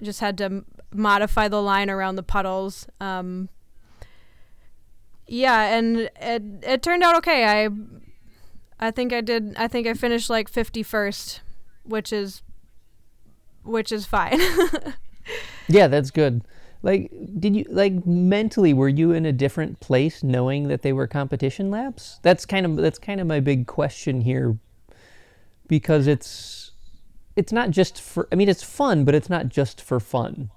[0.00, 2.86] I just had to m- modify the line around the puddles.
[3.00, 3.48] Um,
[5.26, 7.44] yeah, and it it turned out okay.
[7.44, 7.68] I
[8.80, 9.54] I think I did.
[9.56, 11.40] I think I finished like fifty first,
[11.84, 12.42] which is
[13.68, 14.40] which is fine.
[15.68, 16.42] yeah, that's good.
[16.82, 18.72] Like, did you like mentally?
[18.72, 22.20] Were you in a different place, knowing that they were competition laps?
[22.22, 24.58] That's kind of that's kind of my big question here,
[25.66, 26.70] because it's
[27.34, 28.28] it's not just for.
[28.30, 30.50] I mean, it's fun, but it's not just for fun.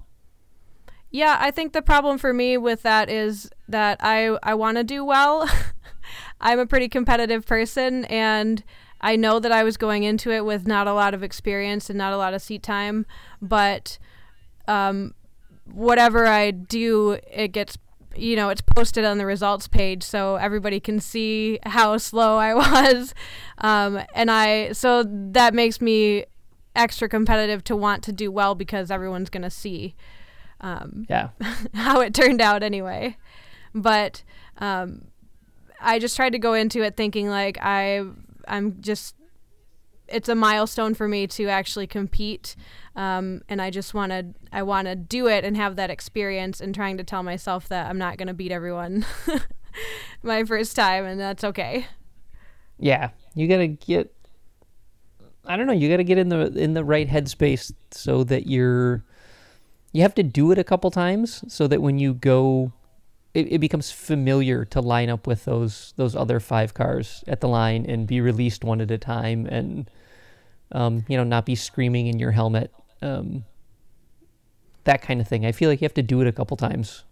[1.10, 4.84] Yeah, I think the problem for me with that is that I I want to
[4.84, 5.50] do well.
[6.42, 8.64] I'm a pretty competitive person, and
[9.02, 11.98] I know that I was going into it with not a lot of experience and
[11.98, 13.06] not a lot of seat time,
[13.42, 13.98] but
[14.68, 15.14] um,
[15.66, 17.78] whatever I do, it gets
[18.16, 22.54] you know, it's posted on the results page so everybody can see how slow I
[22.54, 23.14] was.
[23.60, 26.26] Um, and I, so that makes me
[26.76, 29.96] extra competitive to want to do well because everyone's going to see
[30.60, 31.30] um, Yeah.
[31.74, 33.16] how it turned out anyway.
[33.74, 34.24] But
[34.58, 35.06] um,
[35.80, 38.04] I just tried to go into it thinking like I,
[38.48, 39.16] I'm just,
[40.08, 42.56] it's a milestone for me to actually compete
[42.96, 46.60] um, and I just want to I want to do it and have that experience
[46.60, 49.06] and trying to tell myself that I'm not going to beat everyone
[50.24, 51.88] my first time and that's okay.
[52.78, 53.12] Yeah.
[53.36, 54.14] You gotta get.
[55.46, 55.74] I don't know.
[55.74, 59.04] You gotta get in the in the right headspace so that you're.
[59.94, 62.72] You have to do it a couple times so that when you go,
[63.34, 67.48] it, it becomes familiar to line up with those those other five cars at the
[67.48, 69.90] line and be released one at a time and,
[70.72, 72.74] um, you know, not be screaming in your helmet.
[73.02, 73.46] Um,
[74.84, 75.46] that kind of thing.
[75.46, 77.04] I feel like you have to do it a couple times.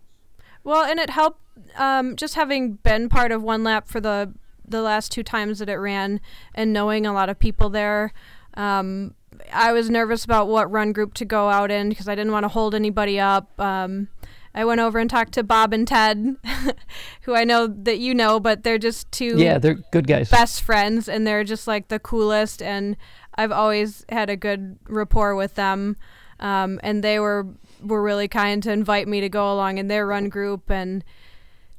[0.64, 1.42] Well, and it helped
[1.78, 4.34] um, just having been part of one lap for the
[4.68, 6.22] the last two times that it ran
[6.54, 8.14] and knowing a lot of people there.
[8.56, 9.16] Um,
[9.54, 12.44] I was nervous about what run group to go out in because I didn't want
[12.44, 13.60] to hold anybody up.
[13.60, 14.10] Um,
[14.54, 16.36] I went over and talked to Bob and Ted,
[17.22, 20.30] who I know that you know, but they're just two Yeah, they're good guys.
[20.30, 22.98] best friends and they're just like the coolest and
[23.36, 25.98] I've always had a good rapport with them.
[26.40, 27.48] Um, and they were
[27.82, 31.04] were really kind to invite me to go along in their run group and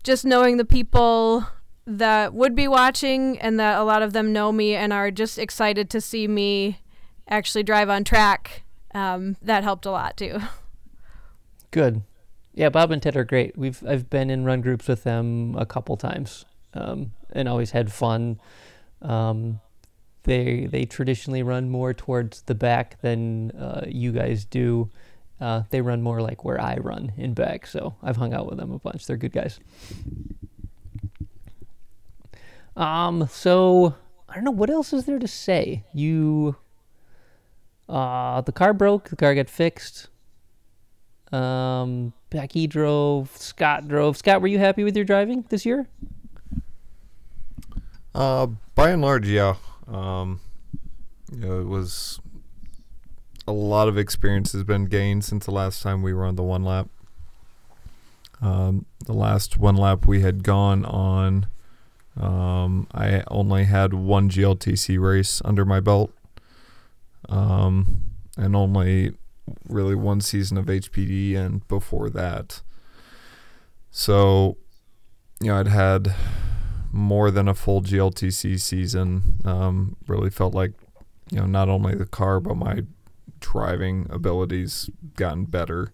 [0.02, 1.46] just knowing the people
[1.86, 5.38] that would be watching and that a lot of them know me and are just
[5.38, 6.80] excited to see me
[7.28, 8.62] actually drive on track.
[8.94, 10.40] Um, that helped a lot too.
[11.70, 12.02] Good.
[12.60, 13.56] Yeah, Bob and Ted are great.
[13.56, 16.44] We've I've been in run groups with them a couple times,
[16.74, 18.38] um, and always had fun.
[19.00, 19.60] Um,
[20.24, 24.90] they they traditionally run more towards the back than uh, you guys do.
[25.40, 28.58] Uh, they run more like where I run in back, so I've hung out with
[28.58, 29.06] them a bunch.
[29.06, 29.58] They're good guys.
[32.76, 33.94] Um, so
[34.28, 35.84] I don't know what else is there to say.
[35.94, 36.56] You,
[37.88, 39.08] uh, the car broke.
[39.08, 40.08] The car got fixed.
[41.32, 43.36] Um, Becky drove.
[43.36, 44.16] Scott drove.
[44.16, 45.88] Scott, were you happy with your driving this year?
[48.14, 49.56] Uh, by and large, yeah.
[49.86, 50.40] Um,
[51.32, 52.20] you know, it was
[53.46, 56.42] a lot of experience has been gained since the last time we were on the
[56.42, 56.88] one lap.
[58.40, 61.46] Um, the last one lap we had gone on,
[62.18, 66.12] um, I only had one GLTC race under my belt,
[67.28, 68.02] um,
[68.36, 69.12] and only
[69.68, 72.62] really one season of HPD, and before that.
[73.90, 74.56] So,
[75.40, 76.14] you know, I'd had
[76.92, 79.40] more than a full GLTC season.
[79.44, 80.72] Um, really felt like,
[81.30, 82.82] you know, not only the car but my
[83.40, 85.92] driving abilities gotten better.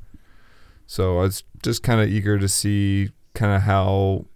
[0.87, 4.27] So I was just kind of eager to see kind of how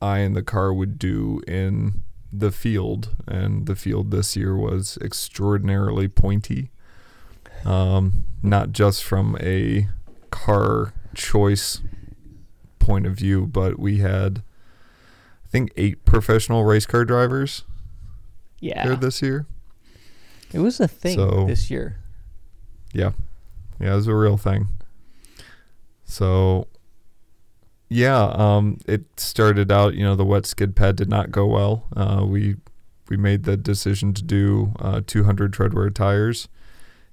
[0.00, 4.98] I and the car would do in the field, and the field this year was
[5.02, 6.70] extraordinarily pointy.
[7.64, 9.88] Um, not just from a
[10.30, 11.80] car choice
[12.78, 14.42] point of view, but we had
[15.44, 17.64] I think eight professional race car drivers
[18.60, 19.46] Yeah, here this year.
[20.52, 21.96] it was a thing So- this year.
[22.92, 23.12] Yeah,
[23.78, 24.68] yeah, it was a real thing.
[26.04, 26.66] So,
[27.88, 29.94] yeah, um, it started out.
[29.94, 31.84] You know, the wet skid pad did not go well.
[31.94, 32.56] Uh, we
[33.08, 36.48] we made the decision to do uh, 200 treadwear tires,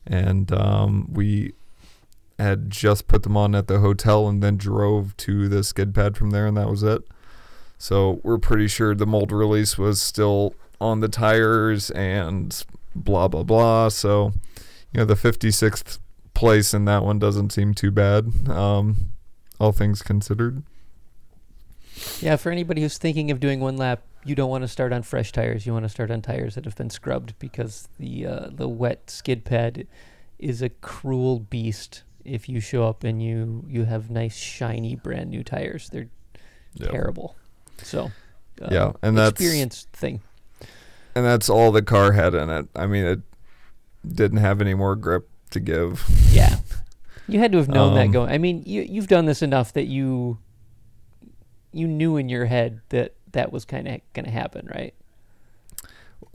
[0.08, 1.54] and um, we
[2.39, 6.15] had just put them on at the hotel and then drove to the skid pad
[6.17, 7.02] from there, and that was it.
[7.78, 12.63] So we're pretty sure the mold release was still on the tires and
[12.96, 13.89] blah blah blah.
[13.89, 14.34] So
[14.93, 16.00] you know the 56th
[16.34, 19.12] place in that one doesn't seem too bad um,
[19.60, 20.62] all things considered
[22.22, 25.04] Yeah, for anybody who's thinking of doing one lap, you don't want to start on
[25.04, 25.66] fresh tires.
[25.66, 29.10] You want to start on tires that have been scrubbed because the uh, the wet
[29.10, 29.88] skid pad
[30.40, 32.04] is a cruel beast.
[32.25, 36.10] If you show up and you you have nice shiny brand new tires, they're
[36.75, 36.92] Yep.
[36.92, 37.36] terrible.
[37.82, 38.12] So
[38.62, 40.21] uh, yeah and that's experience thing.
[41.15, 43.19] and that's all the car had in it i mean it
[44.08, 46.58] didn't have any more grip to give Yeah,
[47.28, 48.30] you had to have known that Um, going.
[48.32, 50.38] I mean, you you've done this enough that you
[51.71, 54.94] you knew in your head that that was kind of going to happen, right?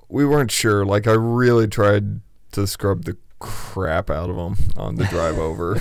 [0.08, 2.20] we weren't sure like i really tried
[2.52, 5.80] to scrub the crap out of them on the drive over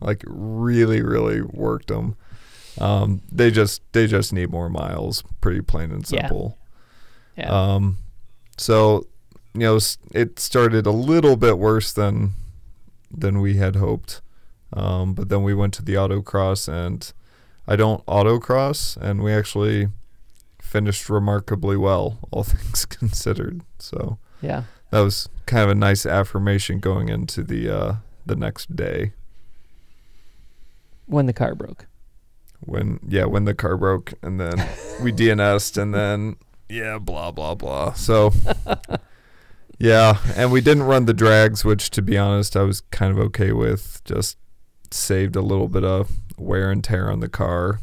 [0.00, 2.16] like really really worked them
[2.78, 6.56] um, they just they just need more miles pretty plain and simple
[7.36, 7.50] Yeah.
[7.74, 7.98] Um,
[8.56, 9.06] so
[9.56, 9.78] you know,
[10.12, 12.32] it started a little bit worse than
[13.10, 14.20] than we had hoped.
[14.72, 17.10] Um, but then we went to the autocross, and
[17.66, 19.88] I don't autocross, and we actually
[20.66, 23.62] finished remarkably well, all things considered.
[23.78, 24.64] So Yeah.
[24.90, 27.94] that was kind of a nice affirmation going into the uh,
[28.26, 29.12] the next day
[31.06, 31.86] When the car broke.
[32.60, 34.56] when yeah when the car broke, and then
[35.02, 36.36] we DNS'd, and then
[36.68, 37.92] yeah blah blah blah.
[37.92, 38.32] So
[39.78, 43.18] yeah, and we didn't run the drags, which to be honest I was kind of
[43.26, 44.02] okay with.
[44.04, 44.36] Just
[44.90, 47.80] saved a little bit of wear and tear on the car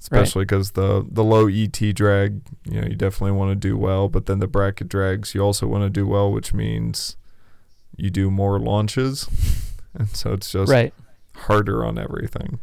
[0.00, 4.08] especially because the the low ET drag, you know, you definitely want to do well,
[4.08, 7.16] but then the bracket drags, you also want to do well, which means
[7.96, 9.28] you do more launches,
[9.94, 10.94] and so it's just Right.
[11.34, 12.58] harder on everything.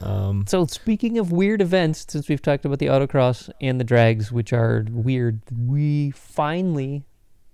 [0.00, 4.30] Um, So speaking of weird events, since we've talked about the autocross and the drags,
[4.30, 7.04] which are weird, we finally,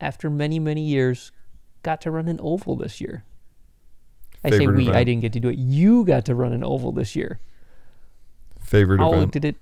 [0.01, 1.33] after many many years,
[1.83, 3.25] got to run an oval this year.
[4.47, 4.91] I say we.
[4.91, 5.57] I didn't get to do it.
[5.59, 7.41] You got to run an oval this year.
[8.65, 9.33] Favorite How event.
[9.33, 9.57] did it?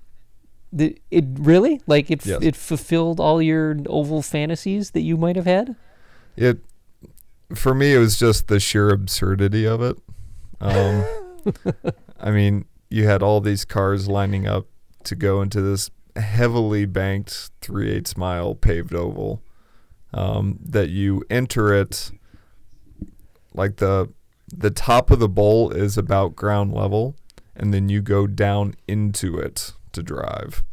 [0.75, 2.25] Did it really like it?
[2.25, 2.41] Yes.
[2.41, 5.75] It fulfilled all your oval fantasies that you might have had.
[6.35, 6.59] It
[7.53, 9.97] for me, it was just the sheer absurdity of it.
[10.59, 11.05] Um,
[12.19, 14.67] I mean, you had all these cars lining up
[15.03, 19.41] to go into this heavily banked three eighths mile paved oval.
[20.15, 22.11] Um, that you enter it
[23.53, 24.11] like the
[24.55, 27.15] the top of the bowl is about ground level,
[27.55, 30.63] and then you go down into it to drive.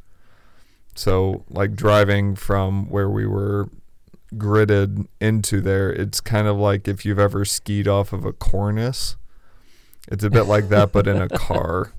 [0.94, 3.68] So, like driving from where we were
[4.34, 9.16] gridded into there, it's kind of like if you've ever skied off of a cornice.
[10.08, 11.92] It's a bit like that, but in a car,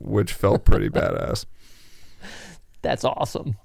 [0.00, 1.44] which felt pretty badass.
[2.82, 3.56] That's awesome.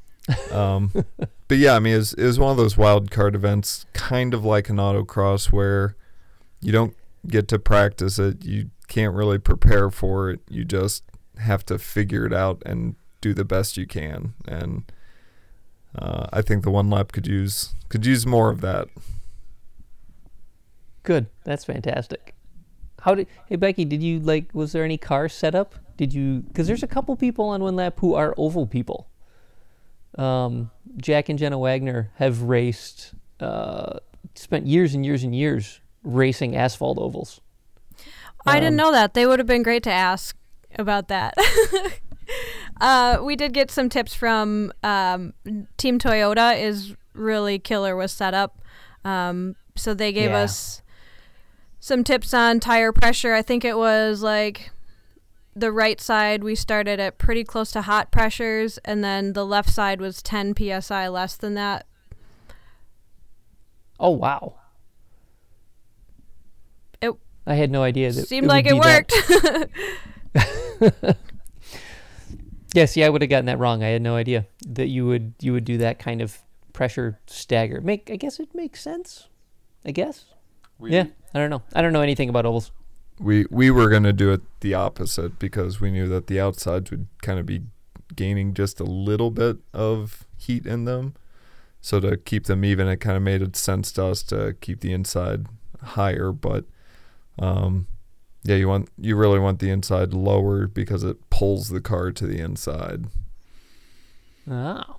[0.51, 0.91] Um,
[1.47, 4.43] but yeah, I mean, it's it was one of those wild card events, kind of
[4.43, 5.95] like an autocross, where
[6.61, 6.95] you don't
[7.28, 8.45] get to practice it.
[8.45, 10.41] You can't really prepare for it.
[10.49, 11.03] You just
[11.38, 14.34] have to figure it out and do the best you can.
[14.47, 14.84] And
[15.97, 18.88] uh, I think the one lap could use could use more of that.
[21.03, 21.28] Good.
[21.43, 22.36] That's fantastic.
[23.01, 23.28] How did?
[23.47, 24.49] Hey Becky, did you like?
[24.53, 25.76] Was there any car setup?
[25.97, 26.43] Did you?
[26.47, 29.07] Because there's a couple people on one lap who are oval people.
[30.17, 33.99] Um, Jack and Jenna Wagner have raced, uh,
[34.34, 37.41] spent years and years and years racing asphalt ovals.
[38.45, 39.14] I didn't Um, know that.
[39.16, 40.38] They would have been great to ask
[40.78, 41.34] about that.
[42.82, 45.34] uh, we did get some tips from um,
[45.78, 46.58] Team Toyota.
[46.58, 48.62] Is really killer with setup.
[49.03, 50.43] Um, so they gave Yeah.
[50.43, 50.82] us
[51.80, 53.34] some tips on tire pressure.
[53.34, 54.72] I think it was like
[55.56, 59.70] the right side we started at pretty close to hot pressures, and then the left
[59.70, 61.86] side was 10 psi less than that.
[63.99, 64.56] Oh wow!
[67.46, 69.70] It I had no idea that seemed would like it be that-
[70.82, 71.18] worked.
[72.74, 73.84] Yeah, see, I would have gotten that wrong.
[73.84, 76.38] I had no idea that you would you would do that kind of
[76.74, 77.80] pressure stagger.
[77.80, 79.30] Make I guess it makes sense.
[79.86, 80.26] I guess.
[80.82, 81.62] yeah, I don't know.
[81.74, 82.74] I don't know anything about ovals.
[83.18, 87.08] We we were gonna do it the opposite because we knew that the outsides would
[87.22, 87.62] kind of be
[88.14, 91.14] gaining just a little bit of heat in them.
[91.80, 94.91] So to keep them even, it kind of made sense to us to keep the
[94.91, 95.46] inside
[95.82, 96.34] higher.
[96.34, 96.66] But
[97.39, 97.88] um,
[98.43, 102.27] yeah, you want you really want the inside lower because it pulls the car to
[102.27, 103.05] the inside.
[104.49, 104.97] Oh,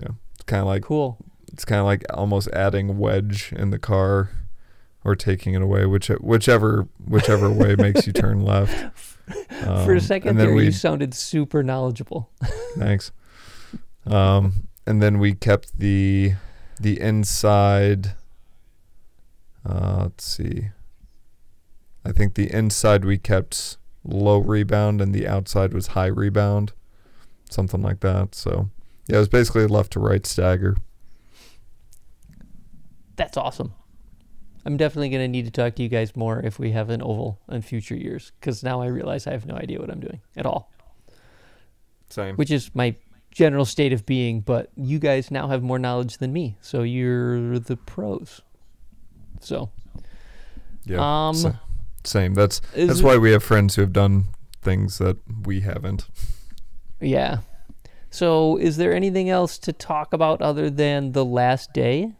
[0.00, 0.10] Yeah.
[0.34, 1.18] It's kind of like cool.
[1.52, 4.30] it's kind of like almost adding wedge in the car
[5.04, 8.96] or taking it away, which whichever whichever way makes you turn left.
[9.74, 12.30] For a Um, second and then there, we you sounded super knowledgeable.
[12.78, 13.10] Thanks.
[14.06, 16.34] Um, and then we kept the
[16.80, 18.12] the inside.
[19.68, 20.68] Uh, let's see.
[22.04, 26.72] I think the inside we kept low rebound, and the outside was high rebound,
[27.50, 28.34] something like that.
[28.34, 28.70] So
[29.08, 30.76] yeah, it was basically left to right stagger.
[33.16, 33.74] That's awesome.
[34.66, 37.02] I'm definitely going to need to talk to you guys more if we have an
[37.02, 40.20] oval in future years because now I realize I have no idea what I'm doing
[40.36, 40.70] at all,
[42.08, 42.34] Same.
[42.36, 42.96] which is my
[43.30, 44.40] general state of being.
[44.40, 48.40] But you guys now have more knowledge than me, so you're the pros.
[49.40, 49.70] So,
[50.86, 51.28] Yeah.
[51.28, 51.52] um, sa-
[52.06, 52.34] same.
[52.34, 54.26] That's is that's it- why we have friends who have done
[54.62, 56.06] things that we haven't.
[57.00, 57.38] Yeah.
[58.10, 62.12] So, is there anything else to talk about other than the last day,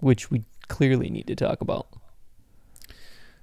[0.00, 1.86] which we clearly need to talk about?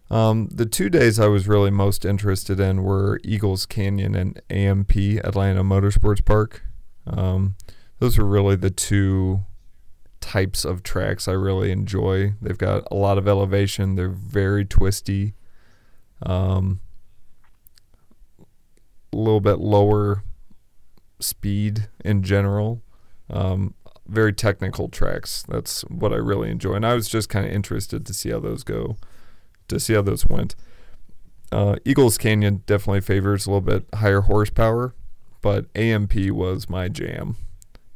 [0.10, 4.96] Um, the two days I was really most interested in were Eagles Canyon and AMP
[5.24, 6.64] Atlanta Motorsports Park.
[7.08, 7.56] Um,
[8.00, 9.42] those were really the two
[10.20, 12.34] types of tracks I really enjoy.
[12.42, 13.96] They've got a lot of elevation.
[13.96, 15.34] They're very twisty.
[16.24, 16.80] Um,
[19.14, 20.24] a little bit lower
[21.20, 22.82] speed in general.
[23.30, 23.74] Um,
[24.08, 25.44] very technical tracks.
[25.48, 28.40] That's what I really enjoy, and I was just kind of interested to see how
[28.40, 28.98] those go,
[29.68, 30.56] to see how those went.
[31.52, 34.96] Uh, Eagles Canyon definitely favors a little bit higher horsepower,
[35.42, 37.38] but AMP was my jam.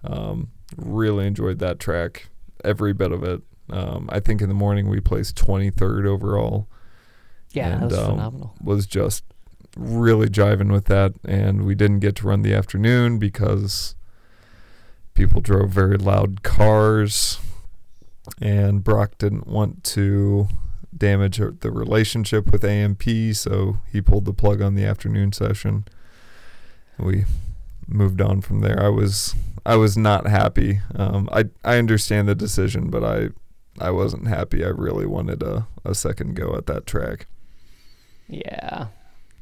[0.03, 2.27] Um, really enjoyed that track,
[2.63, 3.41] every bit of it.
[3.69, 6.67] Um, I think in the morning we placed 23rd overall.
[7.55, 8.55] Yeah, and, that was um, phenomenal.
[8.61, 9.23] Was just
[9.77, 13.95] really jiving with that, and we didn't get to run the afternoon because
[15.13, 17.39] people drove very loud cars,
[18.41, 20.47] and Brock didn't want to
[20.95, 23.03] damage the relationship with AMP,
[23.33, 25.85] so he pulled the plug on the afternoon session.
[26.97, 27.25] We
[27.87, 28.81] moved on from there.
[28.81, 29.35] I was
[29.65, 30.81] I was not happy.
[30.93, 33.29] Um, I I understand the decision, but I
[33.79, 34.63] I wasn't happy.
[34.63, 37.27] I really wanted a, a second go at that track.
[38.27, 38.87] Yeah,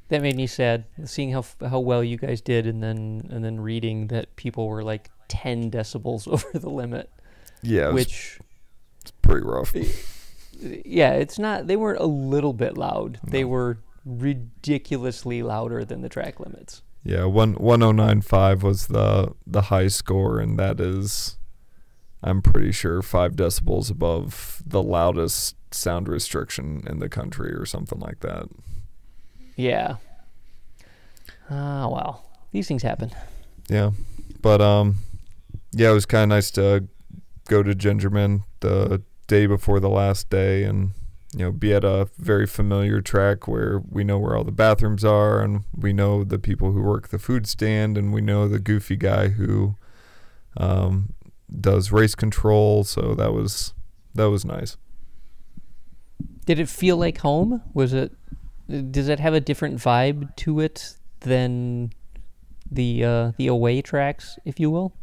[0.09, 0.85] that made me sad.
[1.05, 4.83] Seeing how how well you guys did, and then and then reading that people were
[4.83, 7.09] like ten decibels over the limit,
[7.61, 8.39] Yeah, which
[9.03, 9.73] which pretty rough.
[10.59, 11.67] yeah, it's not.
[11.67, 13.19] They weren't a little bit loud.
[13.23, 16.81] They were ridiculously louder than the track limits.
[17.03, 21.37] Yeah, one one oh nine five was the the high score, and that is,
[22.21, 27.99] I'm pretty sure five decibels above the loudest sound restriction in the country, or something
[27.99, 28.47] like that.
[29.55, 29.97] Yeah.
[31.49, 33.11] Ah, well, these things happen.
[33.67, 33.91] Yeah,
[34.41, 34.97] but um,
[35.71, 36.87] yeah, it was kind of nice to
[37.47, 40.91] go to Gingerman the day before the last day, and
[41.35, 45.03] you know, be at a very familiar track where we know where all the bathrooms
[45.03, 48.59] are, and we know the people who work the food stand, and we know the
[48.59, 49.75] goofy guy who
[50.57, 51.13] um,
[51.59, 52.83] does race control.
[52.83, 53.73] So that was
[54.13, 54.77] that was nice.
[56.43, 57.61] Did it feel like home?
[57.73, 58.11] Was it?
[58.91, 61.91] Does it have a different vibe to it than
[62.69, 64.93] the uh, the away tracks, if you will?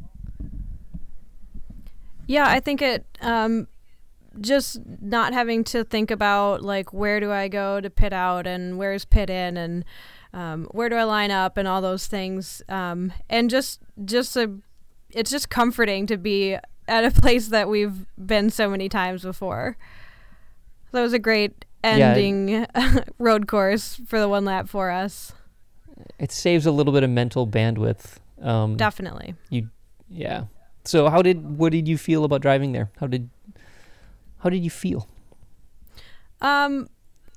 [2.26, 3.68] Yeah, I think it um
[4.40, 8.78] just not having to think about like where do I go to pit out and
[8.78, 9.84] where's pit in and
[10.32, 14.52] um, where do I line up and all those things um, and just just a
[15.10, 19.76] it's just comforting to be at a place that we've been so many times before.
[20.92, 21.90] That was a great Yeah.
[22.14, 22.66] ending
[23.18, 25.32] road course for the one lap for us.
[26.18, 28.16] It saves a little bit of mental bandwidth.
[28.40, 29.34] Um, Definitely.
[29.50, 29.68] You,
[30.08, 30.44] yeah.
[30.84, 32.90] So how did what did you feel about driving there?
[32.98, 33.28] How did
[34.38, 35.06] how did you feel?
[36.40, 36.88] Um,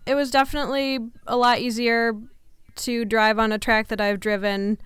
[0.06, 2.14] it was definitely a lot easier
[2.76, 4.78] to drive on a track that I've driven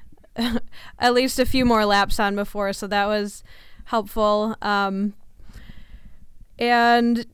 [1.00, 3.44] at least a few more laps on before, so that was
[3.86, 4.56] helpful.
[4.62, 5.14] Um,
[6.60, 7.26] and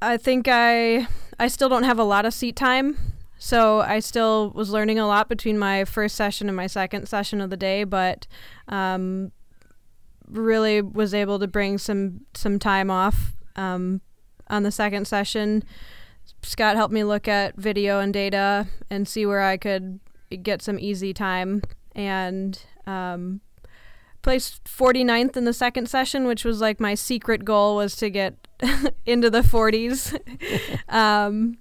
[0.00, 1.06] I think I
[1.38, 2.96] I still don't have a lot of seat time,
[3.38, 7.40] so I still was learning a lot between my first session and my second session
[7.40, 8.26] of the day, but
[8.68, 9.32] um,
[10.28, 14.00] really was able to bring some some time off um,
[14.48, 15.64] on the second session.
[16.42, 19.98] Scott helped me look at video and data and see where I could
[20.42, 21.62] get some easy time
[21.94, 23.40] and um,
[24.22, 28.34] placed 49th in the second session, which was like my secret goal was to get
[29.06, 30.18] into the 40s.
[30.88, 31.58] um,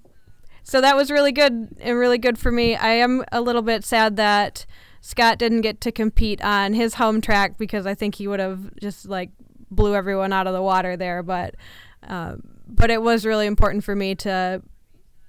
[0.64, 2.76] so that was really good and really good for me.
[2.76, 4.66] I am a little bit sad that
[5.01, 8.76] Scott didn't get to compete on his home track because I think he would have
[8.76, 9.30] just like
[9.72, 11.24] blew everyone out of the water there.
[11.24, 11.55] But
[12.03, 14.62] um, but it was really important for me to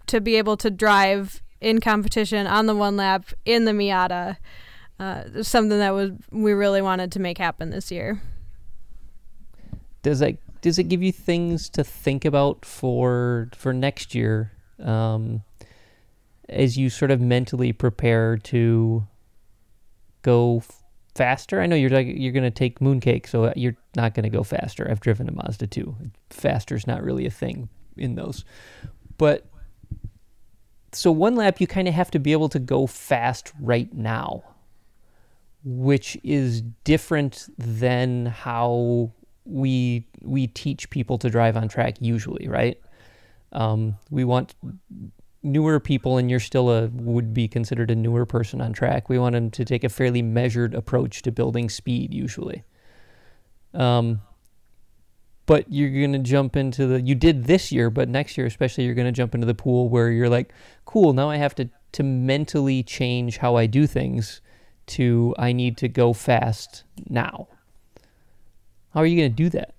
[0.07, 4.39] to be able to drive in competition on the one lap in the Miata.
[4.99, 8.21] Uh, something that was we really wanted to make happen this year.
[10.03, 15.43] Does that does it give you things to think about for for next year um,
[16.49, 19.07] as you sort of mentally prepare to
[20.23, 20.83] go f-
[21.15, 21.61] faster?
[21.61, 24.43] I know you're like, you're going to take Mooncake, so you're not going to go
[24.43, 24.89] faster.
[24.91, 25.95] I've driven a Mazda 2.
[26.31, 28.45] Faster's not really a thing in those.
[29.17, 29.47] But
[30.93, 34.43] so one lap you kind of have to be able to go fast right now,
[35.65, 39.13] which is different than how
[39.45, 42.81] we we teach people to drive on track usually, right?
[43.53, 44.55] Um, we want
[45.43, 49.09] newer people, and you're still a would be considered a newer person on track.
[49.09, 52.65] We want them to take a fairly measured approach to building speed usually.
[53.75, 54.21] Um,
[55.47, 58.95] but you're gonna jump into the you did this year, but next year especially you're
[58.95, 60.53] gonna jump into the pool where you're like,
[60.85, 64.43] cool, now I have to to mentally change how I do things
[64.89, 67.49] to I need to go fast now.
[68.95, 69.75] How are you gonna do that?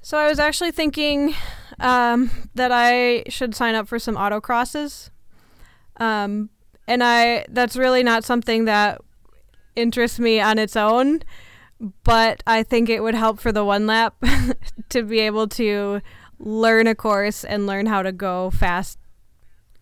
[0.00, 1.34] So I was actually thinking
[1.80, 5.10] um, that I should sign up for some autocrosses.
[5.96, 6.50] Um,
[6.86, 9.00] and I that's really not something that
[9.76, 11.22] interests me on its own,
[12.04, 14.14] but I think it would help for the one lap
[14.90, 16.00] to be able to
[16.38, 18.98] learn a course and learn how to go fast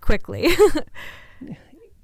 [0.01, 0.49] quickly.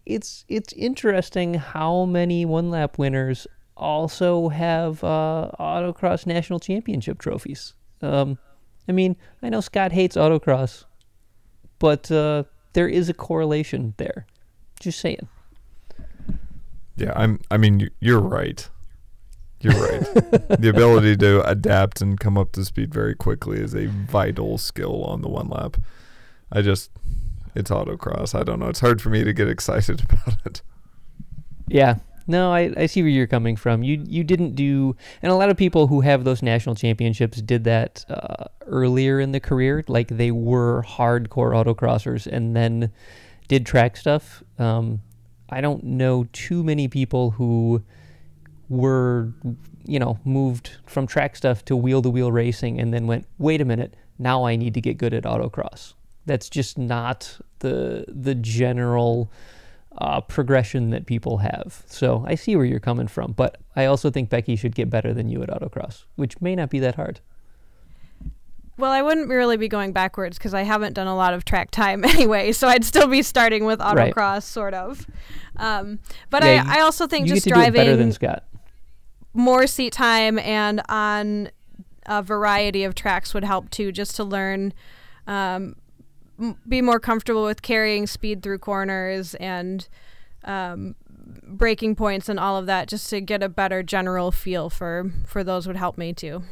[0.09, 3.46] it's it's interesting how many one lap winners
[3.76, 7.74] also have uh, autocross national championship trophies.
[8.02, 8.38] Um,
[8.88, 10.84] I mean, I know Scott hates autocross,
[11.78, 14.26] but uh, there is a correlation there.
[14.80, 15.28] Just saying.
[16.96, 17.40] Yeah, I'm.
[17.50, 18.68] I mean, you're right.
[19.61, 20.00] You're right.
[20.61, 25.02] the ability to adapt and come up to speed very quickly is a vital skill
[25.04, 25.76] on the one lap.
[26.50, 26.90] I just,
[27.59, 28.38] it's autocross.
[28.38, 28.68] I don't know.
[28.68, 30.62] It's hard for me to get excited about it.
[31.66, 31.96] Yeah.
[32.26, 33.82] No, I, I see where you're coming from.
[33.82, 37.64] You you didn't do, and a lot of people who have those national championships did
[37.64, 39.82] that uh, earlier in the career.
[39.88, 42.92] Like they were hardcore autocrossers and then
[43.48, 44.42] did track stuff.
[44.59, 45.00] Um,
[45.48, 47.82] I don't know too many people who
[48.68, 49.32] were,
[49.86, 53.62] you know, moved from track stuff to wheel to wheel racing and then went, wait
[53.62, 55.94] a minute, now I need to get good at autocross.
[56.26, 59.30] That's just not the the general
[59.98, 61.82] uh, progression that people have.
[61.86, 65.12] So I see where you're coming from, but I also think Becky should get better
[65.12, 67.20] than you at autocross, which may not be that hard.
[68.78, 71.72] Well, I wouldn't really be going backwards because I haven't done a lot of track
[71.72, 74.42] time anyway, so I'd still be starting with autocross, right.
[74.42, 75.04] sort of.
[75.56, 75.98] Um,
[76.30, 78.44] but yeah, I, I also think just driving better than Scott.
[79.34, 81.50] more seat time and on
[82.06, 84.72] a variety of tracks would help too, just to learn,
[85.26, 85.74] um,
[86.68, 89.89] be more comfortable with carrying speed through corners and
[90.45, 90.95] um,
[91.45, 95.43] braking points and all of that, just to get a better general feel for for
[95.43, 96.43] those would help me too.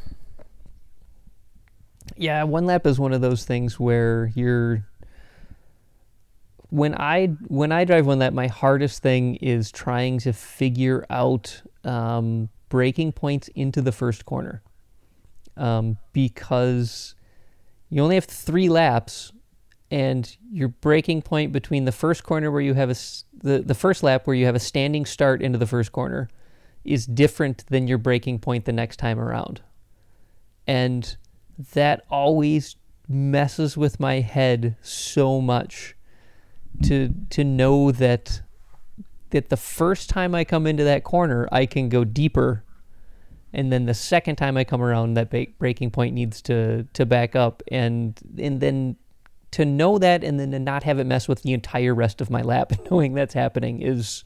[2.15, 4.85] Yeah, one lap is one of those things where you're
[6.69, 11.61] when I when I drive one lap, my hardest thing is trying to figure out
[11.83, 14.61] um, braking points into the first corner,
[15.55, 17.15] um, because
[17.89, 19.31] you only have three laps,
[19.89, 22.95] and your braking point between the first corner where you have a
[23.33, 26.29] the the first lap where you have a standing start into the first corner
[26.83, 29.61] is different than your braking point the next time around,
[30.65, 31.17] and
[31.73, 32.75] that always
[33.07, 35.95] messes with my head so much
[36.83, 38.41] to to know that
[39.29, 42.63] that the first time I come into that corner I can go deeper
[43.53, 47.35] and then the second time I come around that braking point needs to to back
[47.35, 48.97] up and and then
[49.51, 52.29] to know that and then to not have it mess with the entire rest of
[52.29, 54.23] my lap knowing that's happening is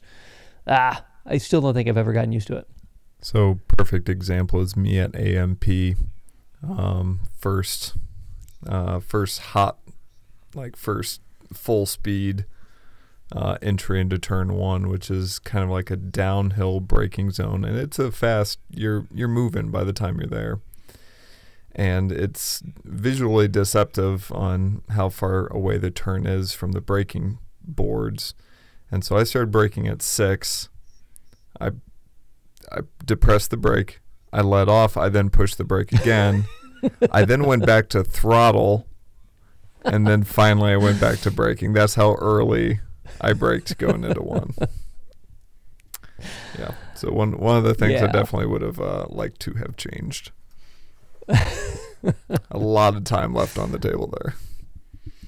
[0.66, 2.68] ah I still don't think I've ever gotten used to it.
[3.20, 5.64] So perfect example is me at AMP
[6.68, 7.96] um, first
[8.66, 9.78] uh, first hot
[10.54, 11.20] like first
[11.52, 12.44] full speed
[13.34, 17.78] uh, entry into turn one, which is kind of like a downhill braking zone, and
[17.78, 18.58] it's a fast.
[18.70, 20.60] You're you're moving by the time you're there,
[21.74, 28.34] and it's visually deceptive on how far away the turn is from the braking boards.
[28.90, 30.68] And so I started braking at six.
[31.60, 31.70] I
[32.70, 34.00] I depressed the brake.
[34.32, 34.96] I let off.
[34.96, 36.44] I then pushed the brake again.
[37.10, 38.86] I then went back to throttle,
[39.84, 41.74] and then finally I went back to braking.
[41.74, 42.80] That's how early
[43.20, 44.54] I braked going into one.
[46.56, 46.74] Yeah.
[46.94, 48.04] So one one of the things yeah.
[48.04, 50.30] I definitely would have uh, liked to have changed.
[51.28, 54.34] A lot of time left on the table there.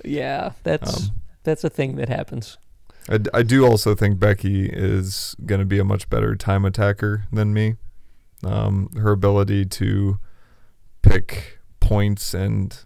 [0.05, 2.59] Yeah, that's um, that's a thing that happens.
[3.09, 7.27] I, I do also think Becky is going to be a much better time attacker
[7.33, 7.77] than me.
[8.45, 10.19] Um, her ability to
[11.03, 12.77] pick points and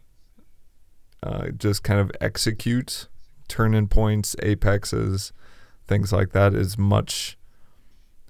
[1.22, 3.08] uh, just kind of execute
[3.48, 5.32] turn in points, apexes,
[5.86, 7.36] things like that is much.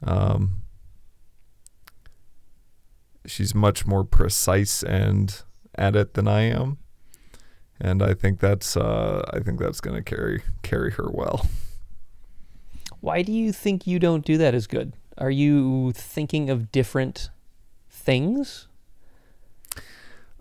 [0.03, 0.63] Um,
[3.29, 5.43] she's much more precise and
[5.75, 6.79] at it than I am,
[7.81, 11.47] and I think that's uh, I think that's going to carry carry her well.
[13.01, 14.93] Why do you think you don't do that as good?
[15.17, 17.31] Are you thinking of different
[17.89, 18.67] things?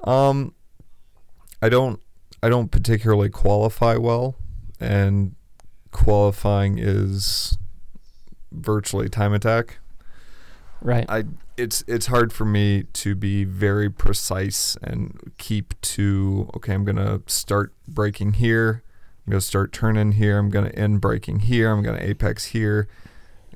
[0.04, 0.54] Um,
[1.62, 2.02] I don't
[2.42, 4.36] I don't particularly qualify well,
[4.80, 5.36] and
[5.92, 7.58] qualifying is
[8.52, 9.80] virtually time attack.
[10.82, 11.06] Right.
[11.10, 11.26] I
[11.58, 17.22] it's it's hard for me to be very precise and keep to okay, I'm gonna
[17.28, 18.84] start braking here,
[19.26, 22.88] I'm gonna start turning here, I'm gonna end braking here, I'm gonna apex here.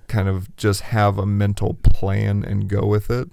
[0.07, 3.29] Kind of just have a mental plan and go with it.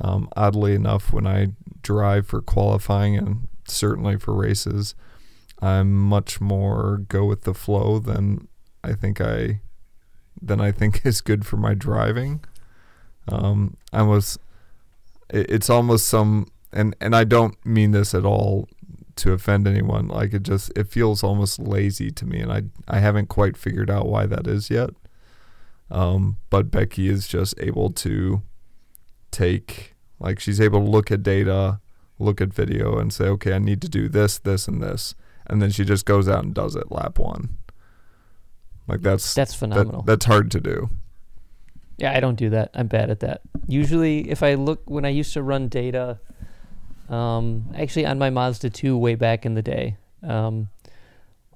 [0.00, 1.48] Um, oddly enough, when I
[1.82, 4.94] drive for qualifying and certainly for races,
[5.60, 8.48] I'm much more go with the flow than
[8.84, 9.60] I think I
[10.40, 12.44] than I think is good for my driving.
[13.28, 14.38] Um, I was,
[15.28, 18.68] it, it's almost some, and and I don't mean this at all
[19.16, 20.08] to offend anyone.
[20.08, 23.90] Like it just it feels almost lazy to me, and I I haven't quite figured
[23.90, 24.90] out why that is yet.
[25.90, 28.42] Um, but Becky is just able to
[29.30, 31.80] take like she's able to look at data,
[32.18, 35.14] look at video, and say, okay, I need to do this, this, and this,
[35.46, 37.56] and then she just goes out and does it lap one.
[38.86, 40.02] Like that's That's that, phenomenal.
[40.02, 40.90] that's hard to do.
[42.00, 42.70] Yeah, I don't do that.
[42.74, 43.42] I'm bad at that.
[43.66, 46.18] Usually, if I look when I used to run data,
[47.10, 50.68] um, actually on my Mazda 2 way back in the day, um,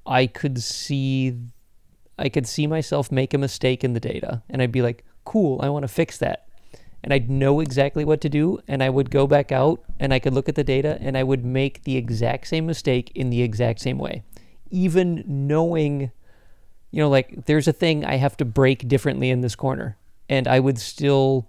[0.07, 1.35] I could see,
[2.19, 5.61] I could see myself make a mistake in the data, and I'd be like, "Cool,
[5.63, 6.47] I want to fix that,"
[7.03, 10.19] and I'd know exactly what to do, and I would go back out, and I
[10.19, 13.41] could look at the data, and I would make the exact same mistake in the
[13.41, 14.23] exact same way,
[14.71, 16.11] even knowing
[16.91, 19.97] you know, like there's a thing I have to brake differently in this corner.
[20.29, 21.49] And I would still,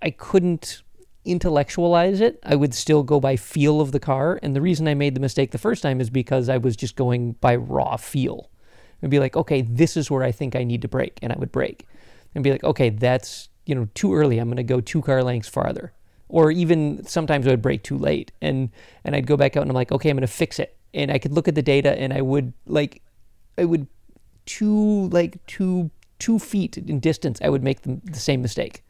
[0.00, 0.82] I couldn't
[1.24, 2.38] intellectualize it.
[2.44, 4.38] I would still go by feel of the car.
[4.42, 6.96] And the reason I made the mistake the first time is because I was just
[6.96, 8.50] going by raw feel.
[9.02, 11.18] I'd be like, okay, this is where I think I need to brake.
[11.22, 11.86] And I would brake
[12.34, 14.38] and be like, okay, that's, you know, too early.
[14.38, 15.92] I'm going to go two car lengths farther.
[16.28, 18.32] Or even sometimes I would brake too late.
[18.40, 18.70] And,
[19.04, 20.76] and I'd go back out and I'm like, okay, I'm going to fix it.
[20.94, 23.02] And I could look at the data and I would like,
[23.58, 23.86] I would
[24.46, 28.82] two like two two feet in distance i would make the, the same mistake.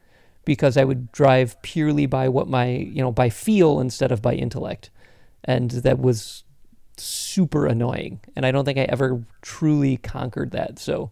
[0.44, 4.34] Because i would drive purely by what my you know by feel instead of by
[4.34, 4.90] intellect.
[5.44, 6.44] And that was
[6.96, 8.20] super annoying.
[8.34, 10.78] And i don't think i ever truly conquered that.
[10.78, 11.10] So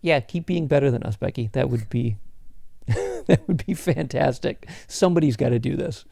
[0.00, 1.50] yeah keep being better than us becky.
[1.52, 2.16] That would be
[2.86, 4.68] that would be fantastic.
[4.88, 6.04] Somebody's got to do this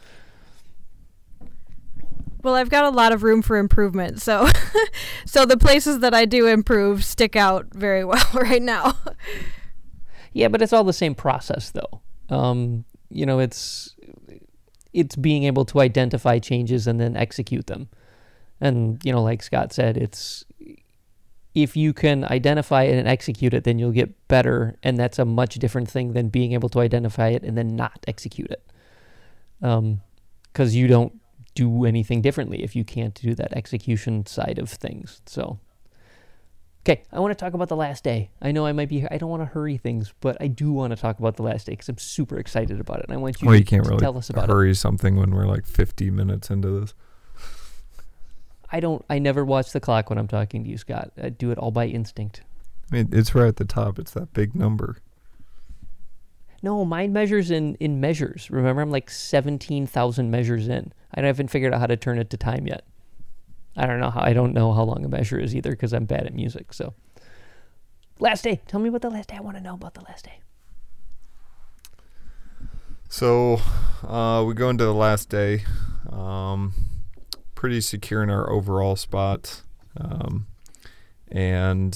[2.43, 4.49] Well, I've got a lot of room for improvement, so
[5.25, 8.97] so the places that I do improve stick out very well right now.
[10.33, 12.01] Yeah, but it's all the same process, though.
[12.29, 13.95] Um, you know, it's
[14.93, 17.89] it's being able to identify changes and then execute them.
[18.61, 20.45] And you know, like Scott said, it's
[21.55, 25.25] if you can identify it and execute it, then you'll get better, and that's a
[25.25, 28.65] much different thing than being able to identify it and then not execute it.
[29.61, 30.01] Um,
[30.53, 31.22] because you don't
[31.55, 35.21] do anything differently if you can't do that execution side of things.
[35.27, 35.59] So.
[36.85, 38.31] Okay, I want to talk about the last day.
[38.41, 39.07] I know I might be.
[39.09, 41.67] I don't want to hurry things, but I do want to talk about the last
[41.67, 43.85] day because I'm super excited about it, and I want you well, to, you can't
[43.85, 44.53] to really tell us about it.
[44.53, 46.95] hurry something when we're like 50 minutes into this.
[48.73, 49.05] I don't.
[49.09, 51.13] I never watch the clock when I'm talking to you, Scott.
[51.23, 52.43] I do it all by instinct.
[52.91, 54.01] I mean, it's right at the top.
[54.01, 54.97] It's that big number.
[56.63, 58.51] No, mine measures in in measures.
[58.51, 60.93] Remember, I'm like seventeen thousand measures in.
[61.15, 62.85] I haven't figured out how to turn it to time yet.
[63.77, 64.21] I don't know how.
[64.21, 66.73] I don't know how long a measure is either because I'm bad at music.
[66.73, 66.95] So,
[68.19, 68.61] last day.
[68.69, 69.37] Tell me about the last day.
[69.37, 70.41] I want to know about the last day.
[73.13, 73.61] So
[74.09, 75.65] uh, we go into the last day.
[76.11, 76.73] Um,
[77.55, 79.61] pretty secure in our overall spot.
[79.99, 80.47] Um,
[81.31, 81.95] and,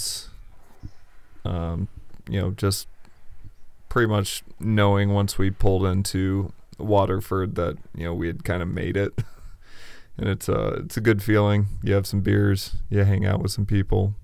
[1.46, 1.88] um,
[2.28, 2.88] you know, just
[3.88, 8.68] pretty much knowing once we pulled into Waterford that, you know, we had kind of
[8.68, 9.12] made it.
[10.18, 11.66] and it's a, it's a good feeling.
[11.82, 14.14] You have some beers, you hang out with some people,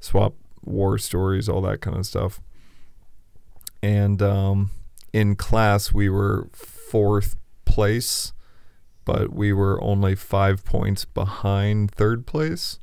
[0.00, 2.40] swap war stories, all that kind of stuff.
[3.82, 4.70] And, um,
[5.12, 8.32] in class we were fourth place,
[9.04, 12.79] but we were only five points behind third place.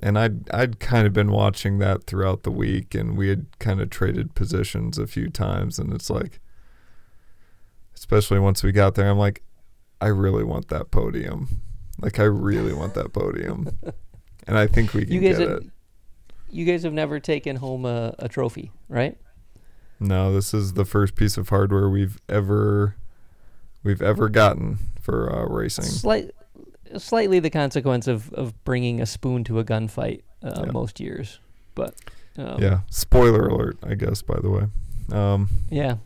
[0.00, 3.80] And I'd I'd kind of been watching that throughout the week, and we had kind
[3.80, 6.38] of traded positions a few times, and it's like,
[7.94, 9.42] especially once we got there, I'm like,
[10.00, 11.60] I really want that podium,
[12.00, 13.76] like I really want that podium,
[14.46, 15.66] and I think we can You guys get have, it.
[16.50, 19.18] you guys have never taken home a, a trophy, right?
[19.98, 22.94] No, this is the first piece of hardware we've ever
[23.82, 25.86] we've ever gotten for uh, racing.
[25.86, 26.30] Slight,
[26.96, 30.72] slightly the consequence of, of bringing a spoon to a gunfight uh, Yeah.
[30.72, 31.38] most years,
[31.74, 31.94] but
[32.38, 34.22] um, yeah, spoiler alert, I guess.
[34.22, 34.64] By the way,
[35.12, 35.96] um, yeah.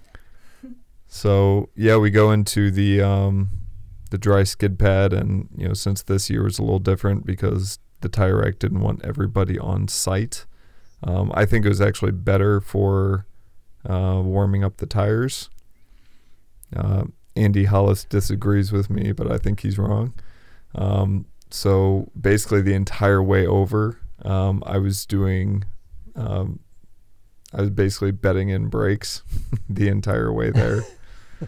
[1.09, 3.51] so yeah, we go into the um,
[4.11, 7.79] the dry skid pad, and you know, since this year was a little different because
[8.01, 10.47] the tire rack didn't want everybody on site,
[11.05, 13.27] um, I think it was actually better for
[13.89, 15.51] uh, warming up the tires.
[16.75, 17.05] Uh,
[17.37, 20.15] Andy Hollis disagrees with me, but I think he's wrong.
[20.75, 25.65] Um, so basically, the entire way over, um, I was doing,
[26.17, 26.61] um,
[27.53, 29.23] I was basically bedding in brakes
[29.69, 30.85] the entire way there.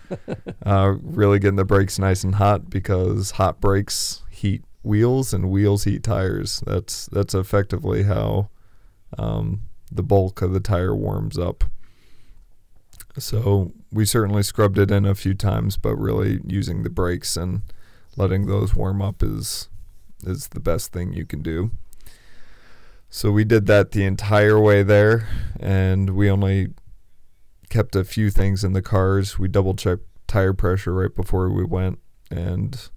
[0.67, 5.85] uh, really getting the brakes nice and hot because hot brakes heat wheels and wheels
[5.85, 6.63] heat tires.
[6.67, 8.51] That's that's effectively how
[9.19, 11.65] um, the bulk of the tire warms up.
[13.19, 17.63] So we certainly scrubbed it in a few times, but really using the brakes and
[18.17, 19.69] letting those warm up is
[20.27, 21.71] is the best thing you can do.
[23.11, 25.29] So we did that the entire way there,
[25.61, 26.69] and we only
[27.69, 29.39] kept a few things in the cars.
[29.39, 31.99] We double checked tire pressure right before we went,
[32.31, 32.89] and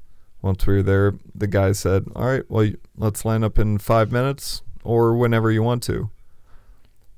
[0.41, 4.11] once we were there, the guy said, "All right, well, let's line up in five
[4.11, 6.09] minutes or whenever you want to."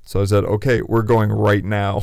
[0.02, 2.02] So I said, "Okay, we're going right now,"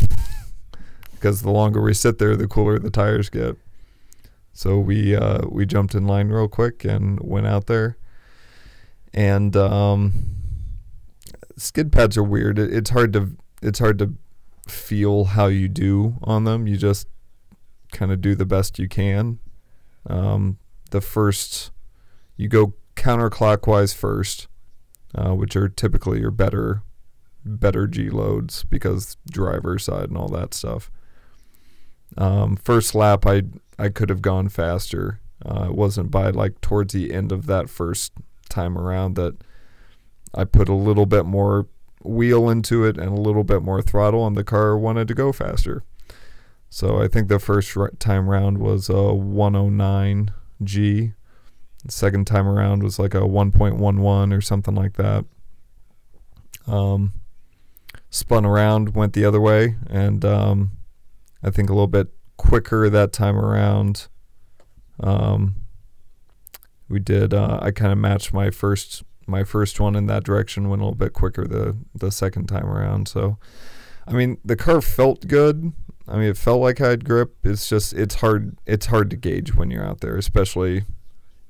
[1.12, 3.58] because the longer we sit there, the cooler the tires get.
[4.58, 7.96] So we uh, we jumped in line real quick and went out there.
[9.14, 10.14] And um,
[11.58, 12.58] skid pads are weird.
[12.58, 14.16] It, it's hard to it's hard to
[14.68, 16.66] feel how you do on them.
[16.66, 17.08] You just
[17.92, 19.38] kind of do the best you can.
[20.08, 20.58] Um,
[20.90, 21.70] the first
[22.36, 24.48] you go counterclockwise first,
[25.14, 26.82] uh, which are typically your better
[27.46, 30.90] better G loads because driver side and all that stuff.
[32.18, 33.44] Um, first lap, I
[33.78, 35.20] I could have gone faster.
[35.46, 38.14] Uh, it wasn't by like towards the end of that first
[38.50, 39.38] time around that
[40.34, 41.68] I put a little bit more
[42.04, 45.32] wheel into it and a little bit more throttle, and the car wanted to go
[45.32, 45.84] faster.
[46.70, 50.32] So I think the first time round was a 109
[50.64, 51.14] G.
[51.86, 55.26] The second time around was like a 1.11 or something like that.
[56.66, 57.14] Um,
[58.10, 60.72] spun around, went the other way, and um,
[61.42, 64.08] I think a little bit quicker that time around.
[65.00, 65.56] Um,
[66.90, 67.34] we did.
[67.34, 70.70] Uh, I kind of matched my first my first one in that direction.
[70.70, 73.08] Went a little bit quicker the the second time around.
[73.08, 73.38] So,
[74.08, 75.74] I mean, the car felt good.
[76.08, 77.36] I mean, it felt like I had grip.
[77.44, 80.86] It's just it's hard it's hard to gauge when you're out there, especially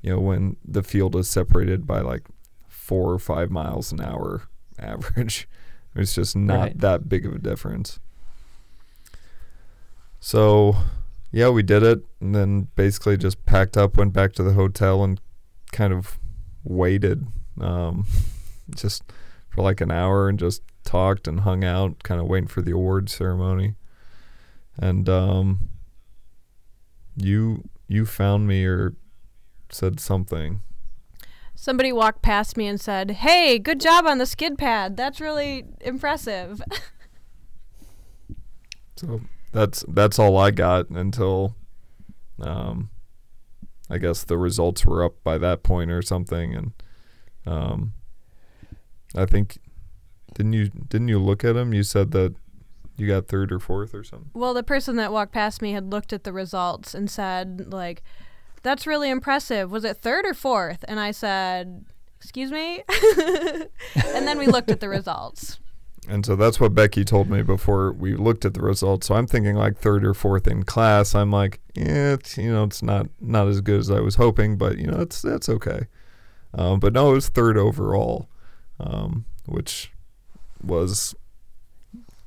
[0.01, 2.23] you know when the field is separated by like
[2.67, 4.43] four or five miles an hour
[4.79, 5.47] average.
[5.95, 6.79] It's just not right.
[6.79, 7.99] that big of a difference.
[10.27, 10.75] So,
[11.31, 15.01] yeah, we did it, and then basically just packed up, went back to the hotel,
[15.01, 15.21] and
[15.71, 16.19] kind of
[16.65, 17.27] waited,
[17.61, 18.05] um,
[18.75, 19.03] just
[19.47, 22.71] for like an hour, and just talked and hung out, kind of waiting for the
[22.71, 23.75] award ceremony.
[24.77, 25.69] And um,
[27.15, 28.95] you you found me or
[29.69, 30.59] said something.
[31.55, 34.97] Somebody walked past me and said, "Hey, good job on the skid pad.
[34.97, 36.61] That's really impressive."
[38.97, 39.21] so
[39.51, 41.55] that's that's all I got until
[42.39, 42.89] um
[43.89, 46.71] I guess the results were up by that point or something and
[47.45, 47.93] um
[49.15, 49.57] I think
[50.33, 51.73] didn't you didn't you look at them?
[51.73, 52.35] You said that
[52.97, 54.31] you got third or fourth or something.
[54.33, 58.03] Well, the person that walked past me had looked at the results and said like
[58.63, 59.71] that's really impressive.
[59.71, 60.83] Was it third or fourth?
[60.87, 61.85] And I said,
[62.17, 62.83] "Excuse me?"
[63.15, 65.59] and then we looked at the results.
[66.09, 69.07] And so that's what Becky told me before we looked at the results.
[69.07, 71.13] So I'm thinking like third or fourth in class.
[71.13, 74.57] I'm like, yeah, it's, you know, it's not not as good as I was hoping,
[74.57, 75.87] but you know, it's that's okay.
[76.53, 78.29] Um, but no, it was third overall,
[78.79, 79.91] um, which
[80.63, 81.13] was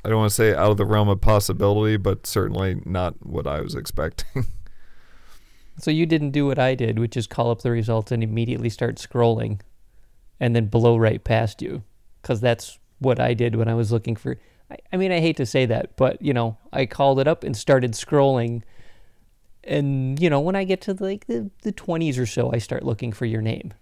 [0.05, 3.47] I don't want to say out of the realm of possibility, but certainly not what
[3.47, 4.47] I was expecting.
[5.79, 8.69] so you didn't do what I did, which is call up the results and immediately
[8.69, 9.61] start scrolling,
[10.39, 11.83] and then blow right past you,
[12.21, 14.39] because that's what I did when I was looking for.
[14.71, 17.45] I, I mean, I hate to say that, but you know, I called it up
[17.45, 18.63] and started scrolling.
[19.65, 22.85] And you know, when I get to like the the twenties or so, I start
[22.85, 23.75] looking for your name.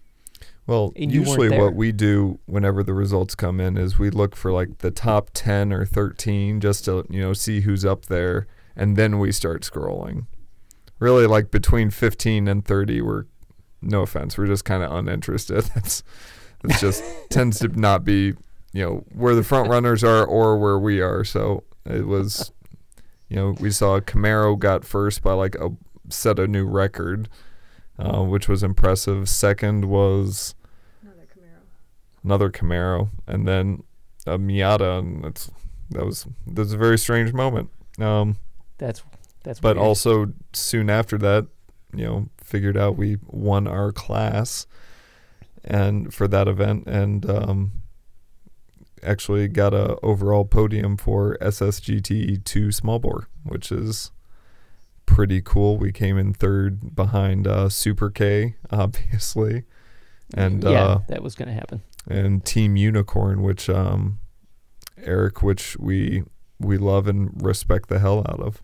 [0.69, 4.79] Well, usually what we do whenever the results come in is we look for like
[4.79, 8.47] the top 10 or 13 just to, you know, see who's up there
[8.77, 10.27] and then we start scrolling.
[10.99, 13.25] Really like between 15 and 30 we're
[13.81, 15.71] no offense, we're just kind of uninterested.
[15.77, 16.03] It's
[16.65, 18.35] it just tends to not be
[18.73, 21.25] you know where the front runners are or where we are.
[21.25, 22.53] So it was,
[23.29, 25.71] you know, we saw Camaro got first by like a
[26.09, 27.29] set a new record,
[27.99, 29.29] uh, which was impressive.
[29.29, 30.55] Second was
[31.03, 33.83] another Camaro, another Camaro, and then
[34.27, 35.51] a Miata, and that's
[35.91, 37.71] that was that's a very strange moment.
[37.99, 38.37] Um,
[38.77, 39.03] that's
[39.43, 39.61] that's.
[39.61, 39.87] But weird.
[39.87, 41.47] also soon after that,
[41.95, 44.67] you know, figured out we won our class,
[45.65, 47.73] and for that event, and um,
[49.03, 54.11] actually got a overall podium for SSGT 2 small bore, which is
[55.07, 55.79] pretty cool.
[55.79, 59.65] We came in third behind uh, Super K, obviously,
[60.35, 61.83] and yeah, uh, that was going to happen.
[62.07, 64.19] And Team Unicorn, which um,
[65.03, 66.25] Eric, which we
[66.59, 68.63] we love and respect the hell out of,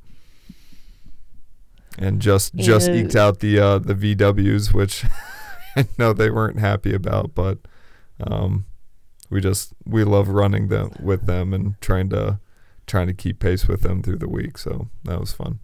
[1.99, 5.05] and just just eked out the uh, the VWs, which
[5.77, 7.59] I know they weren't happy about, but.
[8.21, 8.67] Um,
[9.31, 12.41] we just we love running them with them and trying to
[12.87, 14.59] trying to keep pace with them through the week.
[14.59, 15.61] So that was fun.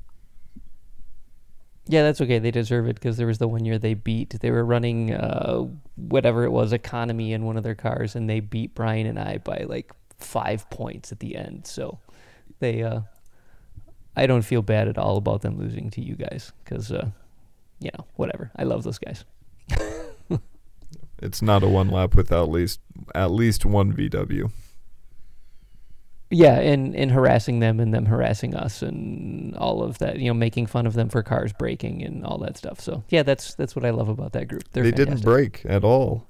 [1.87, 2.39] Yeah, that's okay.
[2.39, 4.39] They deserve it because there was the one year they beat.
[4.41, 8.39] They were running uh, whatever it was, economy in one of their cars, and they
[8.39, 11.67] beat Brian and I by like five points at the end.
[11.67, 11.99] So
[12.61, 13.01] they, uh,
[14.15, 17.09] I don't feel bad at all about them losing to you guys because, uh,
[17.81, 18.53] you know, whatever.
[18.55, 19.25] I love those guys.
[21.23, 22.81] It's not a one lap without at least
[23.15, 24.51] at least one VW.
[26.33, 30.35] Yeah, and and harassing them and them harassing us and all of that, you know,
[30.35, 32.81] making fun of them for cars breaking and all that stuff.
[32.81, 34.63] So yeah, that's that's what I love about that group.
[34.73, 36.29] They're they didn't break at all.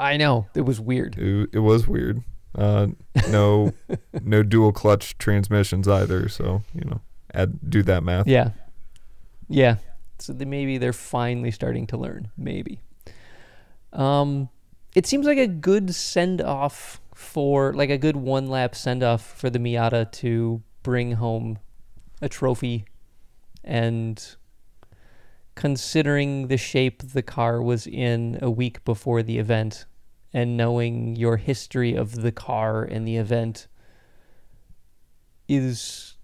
[0.00, 1.16] I know it was weird.
[1.16, 2.24] It, it was weird.
[2.56, 2.88] Uh,
[3.28, 3.72] no,
[4.22, 6.28] no dual clutch transmissions either.
[6.28, 7.00] So you know,
[7.32, 8.26] add do that math.
[8.26, 8.50] Yeah,
[9.48, 9.76] yeah.
[10.18, 12.32] So they, maybe they're finally starting to learn.
[12.36, 12.80] Maybe.
[13.94, 14.48] Um,
[14.94, 19.24] it seems like a good send off for like a good one lap send off
[19.38, 21.58] for the Miata to bring home
[22.20, 22.84] a trophy,
[23.62, 24.36] and
[25.54, 29.86] considering the shape the car was in a week before the event,
[30.32, 33.68] and knowing your history of the car and the event
[35.48, 36.16] is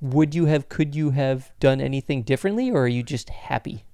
[0.00, 3.84] would you have could you have done anything differently or are you just happy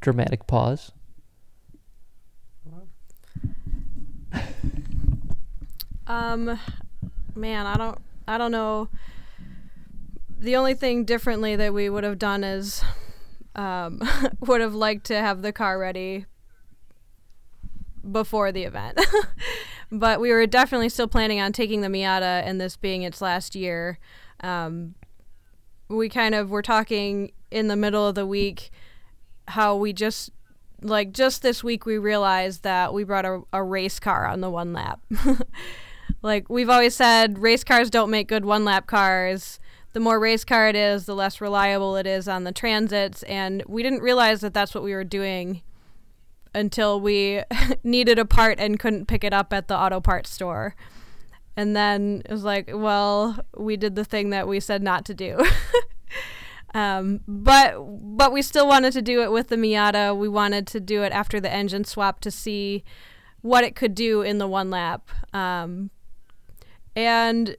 [0.00, 0.92] dramatic pause
[6.08, 6.58] Um,
[7.34, 8.88] man, I don't, I don't know.
[10.40, 12.82] The only thing differently that we would have done is,
[13.54, 14.00] um,
[14.40, 16.24] would have liked to have the car ready
[18.10, 18.98] before the event.
[19.92, 23.54] but we were definitely still planning on taking the Miata and this being its last
[23.54, 23.98] year.
[24.40, 24.94] Um,
[25.88, 28.70] we kind of were talking in the middle of the week
[29.48, 30.30] how we just
[30.82, 34.50] like just this week we realized that we brought a, a race car on the
[34.50, 35.00] one lap.
[36.22, 39.58] like we've always said, race cars don't make good one lap cars.
[39.92, 43.22] The more race car it is, the less reliable it is on the transits.
[43.24, 45.62] And we didn't realize that that's what we were doing
[46.54, 47.42] until we
[47.82, 50.76] needed a part and couldn't pick it up at the auto parts store.
[51.56, 55.14] And then it was like, well, we did the thing that we said not to
[55.14, 55.44] do.
[56.74, 60.16] um, but but we still wanted to do it with the Miata.
[60.16, 62.84] We wanted to do it after the engine swap to see
[63.40, 65.08] what it could do in the one lap.
[65.32, 65.90] Um,
[66.94, 67.56] and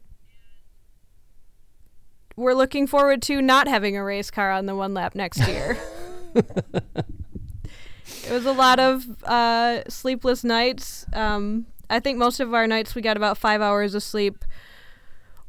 [2.36, 5.78] we're looking forward to not having a race car on the one lap next year.
[6.36, 11.06] it was a lot of uh, sleepless nights.
[11.14, 14.46] Um, I think most of our nights we got about five hours of sleep.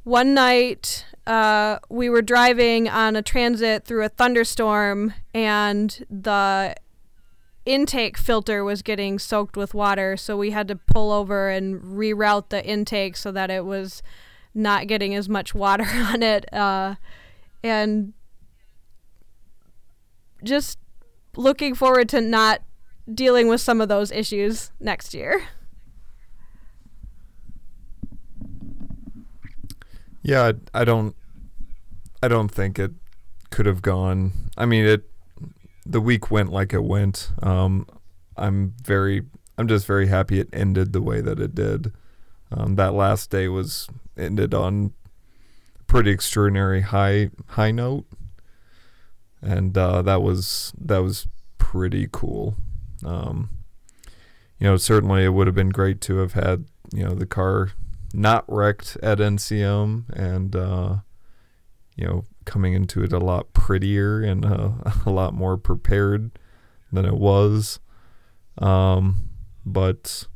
[0.05, 6.75] One night uh, we were driving on a transit through a thunderstorm, and the
[7.67, 12.49] intake filter was getting soaked with water, so we had to pull over and reroute
[12.49, 14.03] the intake so that it was
[14.55, 16.53] not getting as much water on it.
[16.53, 16.95] Uh,
[17.63, 18.15] and
[20.43, 20.79] just
[21.37, 22.63] looking forward to not
[23.13, 25.43] dealing with some of those issues next year.
[30.23, 31.17] Yeah, I, I don't.
[32.23, 32.93] I don't think it
[33.51, 34.33] could have gone.
[34.57, 35.05] I mean, it.
[35.87, 37.31] The week went like it went.
[37.43, 37.87] Um,
[38.37, 39.23] I'm very.
[39.59, 41.93] I'm just very happy it ended the way that it did.
[42.53, 44.93] Um, that last day was ended on
[45.79, 48.07] a pretty extraordinary high high note,
[49.41, 51.27] and uh, that was that was
[51.59, 52.57] pretty cool.
[53.05, 53.51] Um,
[54.59, 57.71] you know, certainly it would have been great to have had you know the car
[58.13, 60.97] not wrecked at NCM and uh,
[61.97, 64.71] you know coming into it a lot prettier and uh,
[65.07, 66.31] a lot more prepared
[66.93, 67.79] than it was.
[68.59, 69.29] Um,
[69.65, 70.27] but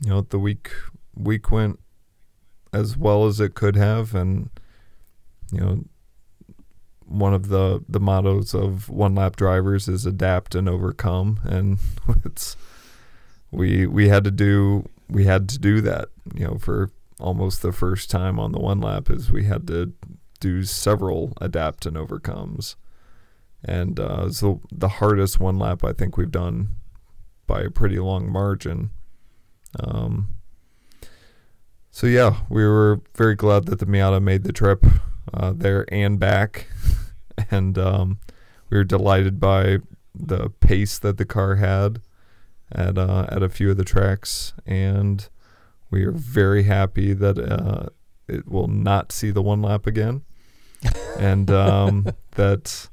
[0.00, 0.70] you know the week
[1.14, 1.78] week went
[2.72, 4.50] as well as it could have, and
[5.50, 5.84] you know
[7.06, 11.78] one of the the mottos of one lap drivers is adapt and overcome, and
[12.24, 12.56] it's
[13.50, 16.90] we we had to do we had to do that you know for
[17.20, 19.92] almost the first time on the one lap is we had to
[20.42, 22.76] do several adapt and overcomes.
[23.64, 26.76] And uh, so the hardest one lap I think we've done
[27.46, 28.90] by a pretty long margin.
[29.78, 30.36] Um,
[31.92, 34.84] so yeah, we were very glad that the Miata made the trip
[35.32, 36.66] uh, there and back,
[37.50, 38.18] and um,
[38.68, 39.78] we were delighted by
[40.14, 42.00] the pace that the car had
[42.74, 45.28] at uh, at a few of the tracks, and
[45.90, 47.86] we are very happy that uh,
[48.28, 50.22] it will not see the one lap again,
[51.18, 52.88] and um, that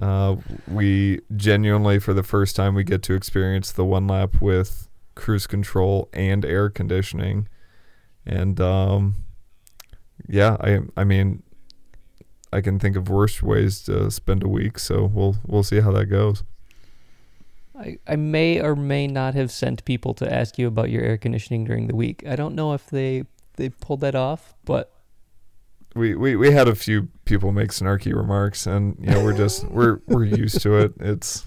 [0.00, 0.36] Uh,
[0.68, 5.44] we genuinely, for the first time, we get to experience the one lap with cruise
[5.48, 7.48] control and air conditioning,
[8.24, 9.16] and um,
[10.28, 11.42] yeah, I I mean,
[12.52, 14.78] I can think of worse ways to spend a week.
[14.78, 16.44] So we'll we'll see how that goes.
[17.78, 21.16] I, I may or may not have sent people to ask you about your air
[21.16, 22.24] conditioning during the week.
[22.26, 23.24] I don't know if they
[23.56, 24.92] they pulled that off, but
[25.94, 29.64] we, we, we had a few people make snarky remarks, and you know we're just
[29.70, 30.92] we're we're used to it.
[31.00, 31.46] It's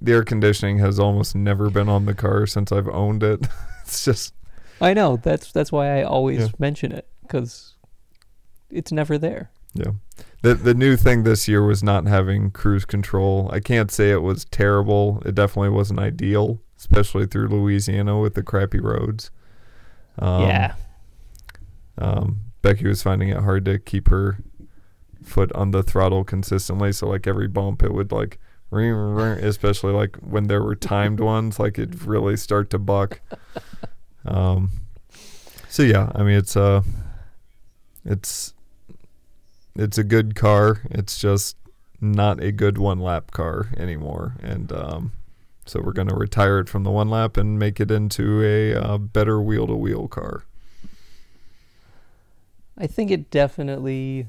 [0.00, 3.46] the air conditioning has almost never been on the car since I've owned it.
[3.82, 4.34] it's just
[4.80, 6.48] I know that's that's why I always Yeah.
[6.58, 7.74] mention it because
[8.70, 9.50] it's never there.
[9.78, 9.92] Yeah.
[10.42, 13.50] The the new thing this year was not having cruise control.
[13.52, 15.22] I can't say it was terrible.
[15.24, 19.30] It definitely wasn't ideal, especially through Louisiana with the crappy roads.
[20.18, 20.74] Um, yeah,
[21.96, 24.38] Um, Becky was finding it hard to keep her
[25.22, 26.92] foot on the throttle consistently.
[26.92, 28.38] So like every bump, it would like,
[28.72, 33.20] especially like when there were timed ones, like it'd really start to buck.
[34.24, 34.70] Um,
[35.70, 36.82] so yeah, I mean it's uh,
[38.04, 38.52] it's
[39.78, 40.82] it's a good car.
[40.90, 41.56] It's just
[42.00, 45.12] not a good one lap car anymore, and um,
[45.64, 48.98] so we're gonna retire it from the one lap and make it into a uh,
[48.98, 50.44] better wheel to wheel car.
[52.76, 54.26] I think it definitely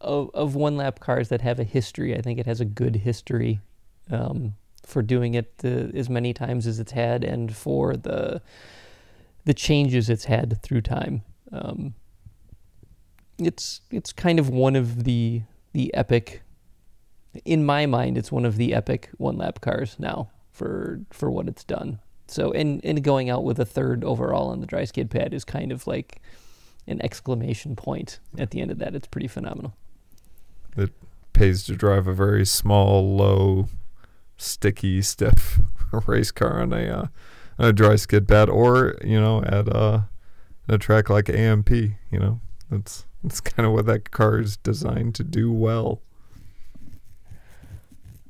[0.00, 2.16] of of one lap cars that have a history.
[2.16, 3.60] I think it has a good history
[4.10, 4.54] um,
[4.84, 8.40] for doing it the, as many times as it's had, and for the
[9.44, 11.22] the changes it's had through time.
[11.52, 11.94] Um,
[13.38, 16.42] it's it's kind of one of the the epic.
[17.44, 21.48] In my mind, it's one of the epic one lap cars now for for what
[21.48, 22.00] it's done.
[22.26, 25.44] So, and and going out with a third overall on the dry skid pad is
[25.44, 26.22] kind of like
[26.86, 28.94] an exclamation point at the end of that.
[28.94, 29.74] It's pretty phenomenal.
[30.76, 30.90] It
[31.32, 33.68] pays to drive a very small, low,
[34.36, 35.60] sticky, stiff
[36.06, 37.06] race car on a uh,
[37.58, 40.08] on a dry skid pad, or you know, at a,
[40.68, 41.70] a track like AMP.
[41.70, 46.02] You know, that's that's kind of what that car is designed to do well.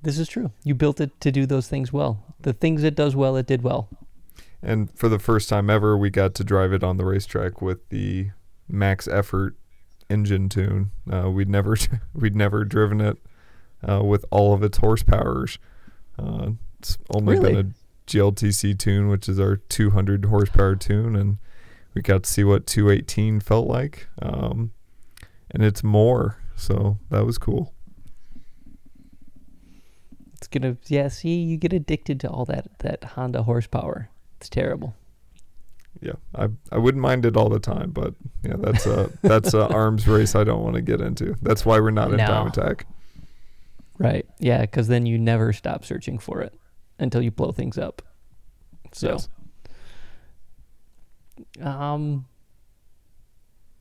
[0.02, 0.52] This is true.
[0.62, 2.22] You built it to do those things well.
[2.42, 3.88] The things it does well, it did well.
[4.62, 7.88] And for the first time ever, we got to drive it on the racetrack with
[7.88, 8.30] the
[8.68, 9.56] max effort
[10.08, 10.90] engine tune.
[11.10, 11.76] Uh, we'd never
[12.14, 13.18] we'd never driven it
[13.86, 15.58] uh, with all of its horsepowers.
[16.18, 17.54] Uh, it's only Really?
[17.54, 21.38] been a GLTC tune, which is our 200 horsepower tune, and
[21.94, 24.06] we got to see what 218 felt like.
[24.20, 24.72] Um,
[25.54, 27.72] and it's more, so that was cool.
[30.34, 34.10] It's gonna yeah, see, you get addicted to all that that Honda horsepower.
[34.38, 34.94] It's terrible.
[36.02, 39.66] Yeah, I I wouldn't mind it all the time, but yeah, that's a that's a
[39.68, 41.34] arms race I don't want to get into.
[41.40, 42.26] That's why we're not in No.
[42.26, 42.86] time attack.
[43.96, 44.26] Right.
[44.40, 46.52] Yeah, because then you never stop searching for it
[46.98, 48.02] until you blow things up.
[48.92, 49.28] So Yes.
[51.60, 52.26] um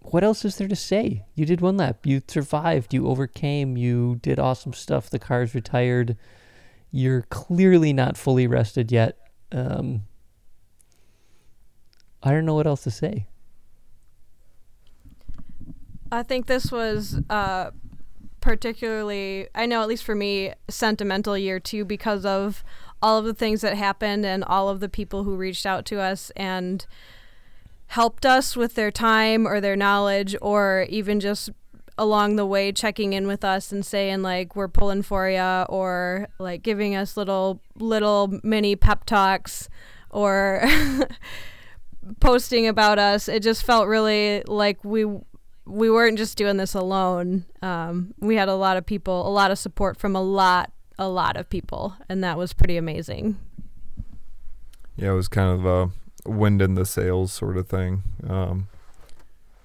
[0.06, 1.26] what else is there to say?
[1.36, 2.06] You did one lap.
[2.06, 2.93] You survived.
[2.93, 3.78] You overcame.
[3.78, 5.10] You did awesome stuff.
[5.10, 6.18] The car's retired.
[6.91, 9.18] You're clearly not fully rested yet.
[9.51, 10.04] Um,
[12.21, 13.28] I don't know what else to say.
[16.12, 17.71] I think this was uh,
[18.39, 22.63] particularly, I know at least for me, sentimental year too because of
[23.01, 26.00] all of the things that happened and all of the people who reached out to
[26.00, 26.86] us and
[27.88, 31.50] helped us with their time or their knowledge or even just
[31.97, 36.28] along the way checking in with us and saying like we're pulling for you or
[36.39, 39.70] like giving us little little mini pep talks
[40.10, 40.64] or
[42.20, 43.28] posting about us.
[43.28, 45.05] It just felt really like we
[45.66, 47.46] we weren't just doing this alone.
[47.62, 51.08] Um, we had a lot of people a lot of support from a lot a
[51.08, 53.38] lot of people and that was pretty amazing.
[54.96, 55.92] Yeah, it was kind of a
[56.25, 58.04] wind in the sails sort of thing.
[58.28, 58.67] Um,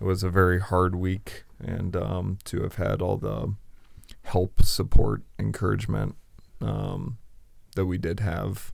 [0.00, 3.54] it was a very hard week, and um, to have had all the
[4.22, 6.16] help, support, encouragement
[6.60, 7.18] um,
[7.74, 8.72] that we did have.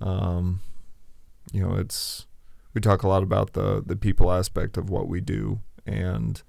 [0.00, 0.60] Um,
[1.52, 2.26] you know, it's
[2.74, 6.42] we talk a lot about the the people aspect of what we do, and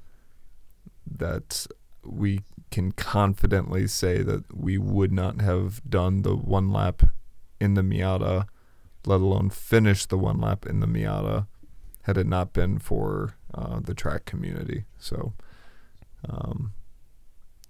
[1.06, 1.68] that
[2.04, 2.42] we
[2.72, 7.04] can confidently say that we would not have done the one lap
[7.60, 8.48] in the Miata
[9.06, 11.48] let alone finish the one lap in the Miata
[12.04, 14.86] had it not been for uh, the track community.
[14.98, 15.34] So
[16.28, 16.74] um,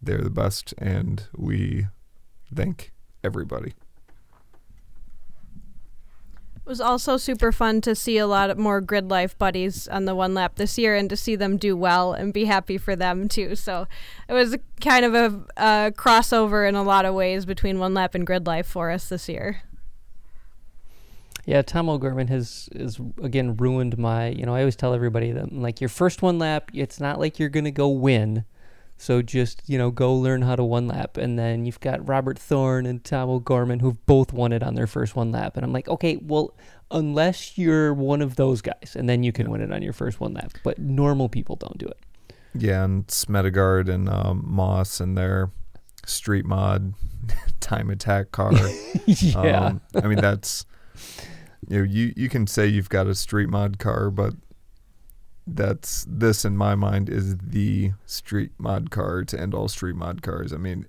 [0.01, 1.87] they're the best, and we
[2.53, 2.91] thank
[3.23, 3.73] everybody.
[6.55, 10.13] It was also super fun to see a lot more grid life buddies on the
[10.13, 13.27] one lap this year and to see them do well and be happy for them
[13.27, 13.55] too.
[13.55, 13.87] So
[14.29, 18.13] it was kind of a, a crossover in a lot of ways between one lap
[18.13, 19.63] and grid life for us this year.
[21.45, 24.27] Yeah, Tom O'Gorman has is again ruined my.
[24.27, 27.39] You know, I always tell everybody that like your first one lap, it's not like
[27.39, 28.45] you're gonna go win.
[28.97, 32.37] So just you know, go learn how to one lap, and then you've got Robert
[32.37, 35.73] Thorne and Tom O'Gorman who've both won it on their first one lap, and I'm
[35.73, 36.53] like, okay, well,
[36.91, 40.19] unless you're one of those guys, and then you can win it on your first
[40.19, 40.51] one lap.
[40.63, 41.97] But normal people don't do it.
[42.53, 45.49] Yeah, and Smedegard and um, Moss and their
[46.05, 46.93] street mod
[47.59, 48.51] time attack car.
[49.07, 50.65] yeah, Um, I mean that's
[51.71, 54.33] you know you you can say you've got a street mod car, but
[55.47, 60.21] that's this in my mind is the street mod car to end all street mod
[60.21, 60.51] cars.
[60.51, 60.85] I mean,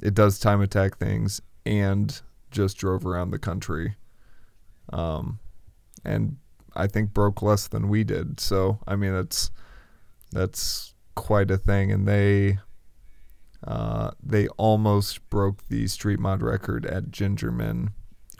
[0.00, 2.20] it does time attack things and
[2.50, 3.96] just drove around the country,
[4.92, 5.38] um,
[6.04, 6.36] and
[6.76, 8.40] I think broke less than we did.
[8.40, 9.50] So I mean that's
[10.32, 12.58] that's quite a thing, and they.
[13.66, 17.92] Uh, they almost broke the street mod record at Gingerman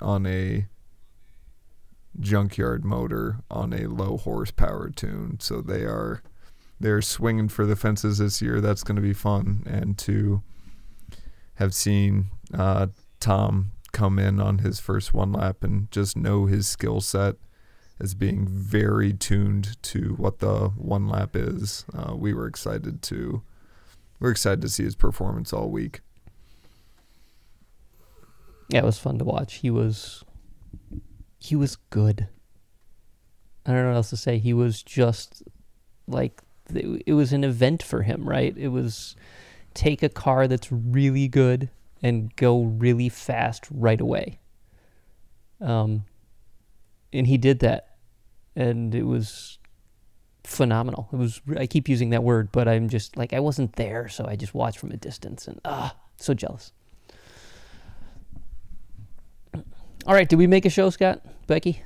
[0.03, 0.67] on a
[2.21, 5.39] junkyard motor on a low horsepower tune.
[5.41, 6.23] So they are
[6.81, 8.61] they're swinging for the fences this year.
[8.61, 10.43] That's going to be fun, and to
[11.55, 12.89] have seen uh,
[13.21, 17.37] Tom come in on his first one lap and just know his skill set
[18.01, 21.85] as being very tuned to what the one lap is.
[21.97, 23.43] Uh, we were excited to
[24.19, 26.01] we're excited to see his performance all week.
[28.69, 29.57] yeah, it was fun to watch.
[29.57, 30.25] He was
[31.45, 32.27] he was good.
[33.67, 34.39] I don't know what else to say.
[34.39, 35.43] He was just
[36.09, 36.41] like
[36.75, 38.57] it was an event for him, right?
[38.57, 39.15] It was
[39.75, 41.69] take a car that's really good
[42.03, 44.39] and go really fast right away.
[45.61, 46.07] Um,
[47.13, 47.97] and he did that,
[48.57, 49.59] and it was
[50.45, 51.11] phenomenal.
[51.13, 51.43] It was.
[51.59, 54.55] I keep using that word, but I'm just like I wasn't there, so I just
[54.55, 56.73] watched from a distance, and ah, so jealous.
[60.07, 61.83] All right, did we make a show, Scott, Becky?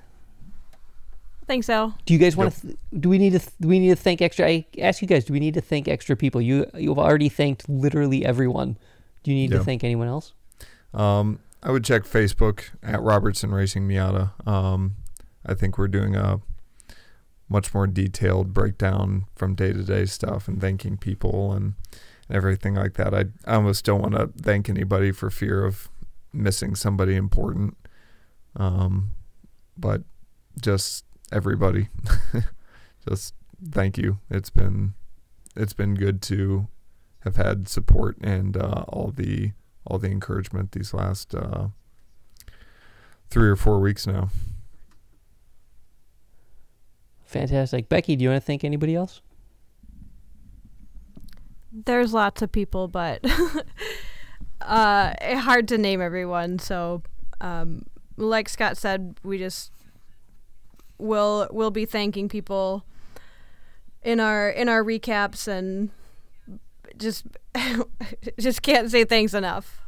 [1.47, 1.94] Thanks, so.
[2.05, 2.60] Do you guys want to?
[2.60, 3.39] Th- do we need to?
[3.39, 4.47] Th- do we need to thank extra?
[4.47, 5.24] I ask you guys.
[5.24, 6.43] Do we need to thank extra people?
[6.43, 8.76] You you've already thanked literally everyone.
[9.22, 9.59] Do you need Yeah.
[9.59, 10.35] to thank anyone else?
[10.93, 14.32] Um, I would check Facebook at Robertson Racing Miata.
[14.47, 14.97] Um,
[15.47, 16.40] I think we're doing a
[17.48, 21.74] much more detailed breakdown from day to day stuff and thanking people and
[22.30, 23.14] everything like that.
[23.14, 25.89] I, I almost don't want to thank anybody for fear of
[26.30, 27.74] missing somebody important.
[28.55, 29.12] Um,
[29.78, 30.02] but
[30.60, 31.88] just everybody,
[33.09, 33.34] just
[33.70, 34.18] thank you.
[34.30, 34.94] It's been
[35.56, 36.68] it's been good to
[37.20, 39.52] have had support and uh, all the
[39.86, 41.68] all the encouragement these last uh,
[43.30, 44.30] three or four weeks now.
[47.24, 48.16] Fantastic, Becky.
[48.16, 49.20] Do you want to thank anybody else?
[51.70, 53.22] There's lots of people, but
[54.62, 56.59] uh, hard to name everyone.
[56.59, 57.02] So,
[57.42, 57.84] um,
[58.19, 59.73] like Scott said, we just
[60.99, 62.85] will will be thanking people
[64.03, 65.90] in our in our recaps and
[66.97, 67.27] just
[68.39, 69.81] just can't say thanks enough.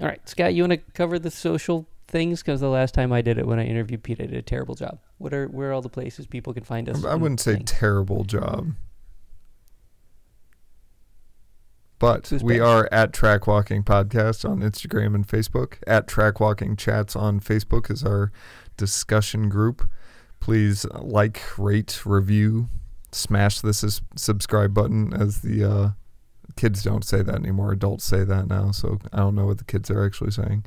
[0.00, 0.54] All right, Scott.
[0.54, 3.58] You want to cover the social things because the last time I did it when
[3.58, 4.98] I interviewed Pete, I did a terrible job.
[5.18, 7.04] What are where are all the places people can find us?
[7.04, 7.66] I wouldn't say thank?
[7.66, 8.72] terrible job.
[11.98, 15.78] But Who's we are at Track Walking Podcast on Instagram and Facebook.
[15.86, 18.32] At Track Walking Chats on Facebook is our
[18.76, 19.88] discussion group.
[20.38, 22.68] Please like, rate, review,
[23.12, 25.88] smash the sus- subscribe button as the uh,
[26.56, 27.72] kids don't say that anymore.
[27.72, 30.64] Adults say that now, so I don't know what the kids are actually saying.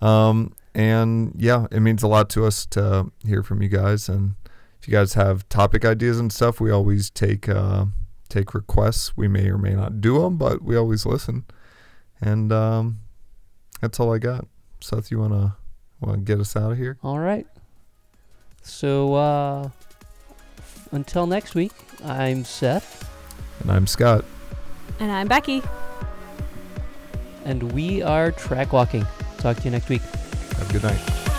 [0.00, 4.08] Um, and yeah, it means a lot to us to hear from you guys.
[4.08, 4.34] And
[4.80, 7.86] if you guys have topic ideas and stuff, we always take uh,
[8.30, 9.16] take requests.
[9.16, 11.44] We may or may not do them, but we always listen.
[12.20, 13.00] And um,
[13.80, 14.46] that's all I got.
[14.80, 15.56] Seth, you wanna
[16.00, 16.96] wanna get us out of here?
[17.02, 17.46] All right.
[18.62, 19.68] So uh,
[20.92, 21.72] until next week,
[22.04, 23.08] I'm Seth,
[23.60, 24.24] And I'm Scott.
[24.98, 25.62] And I'm Becky.
[27.44, 29.06] and we are track walking.
[29.38, 30.02] Talk to you next week.
[30.02, 31.29] Have a good night.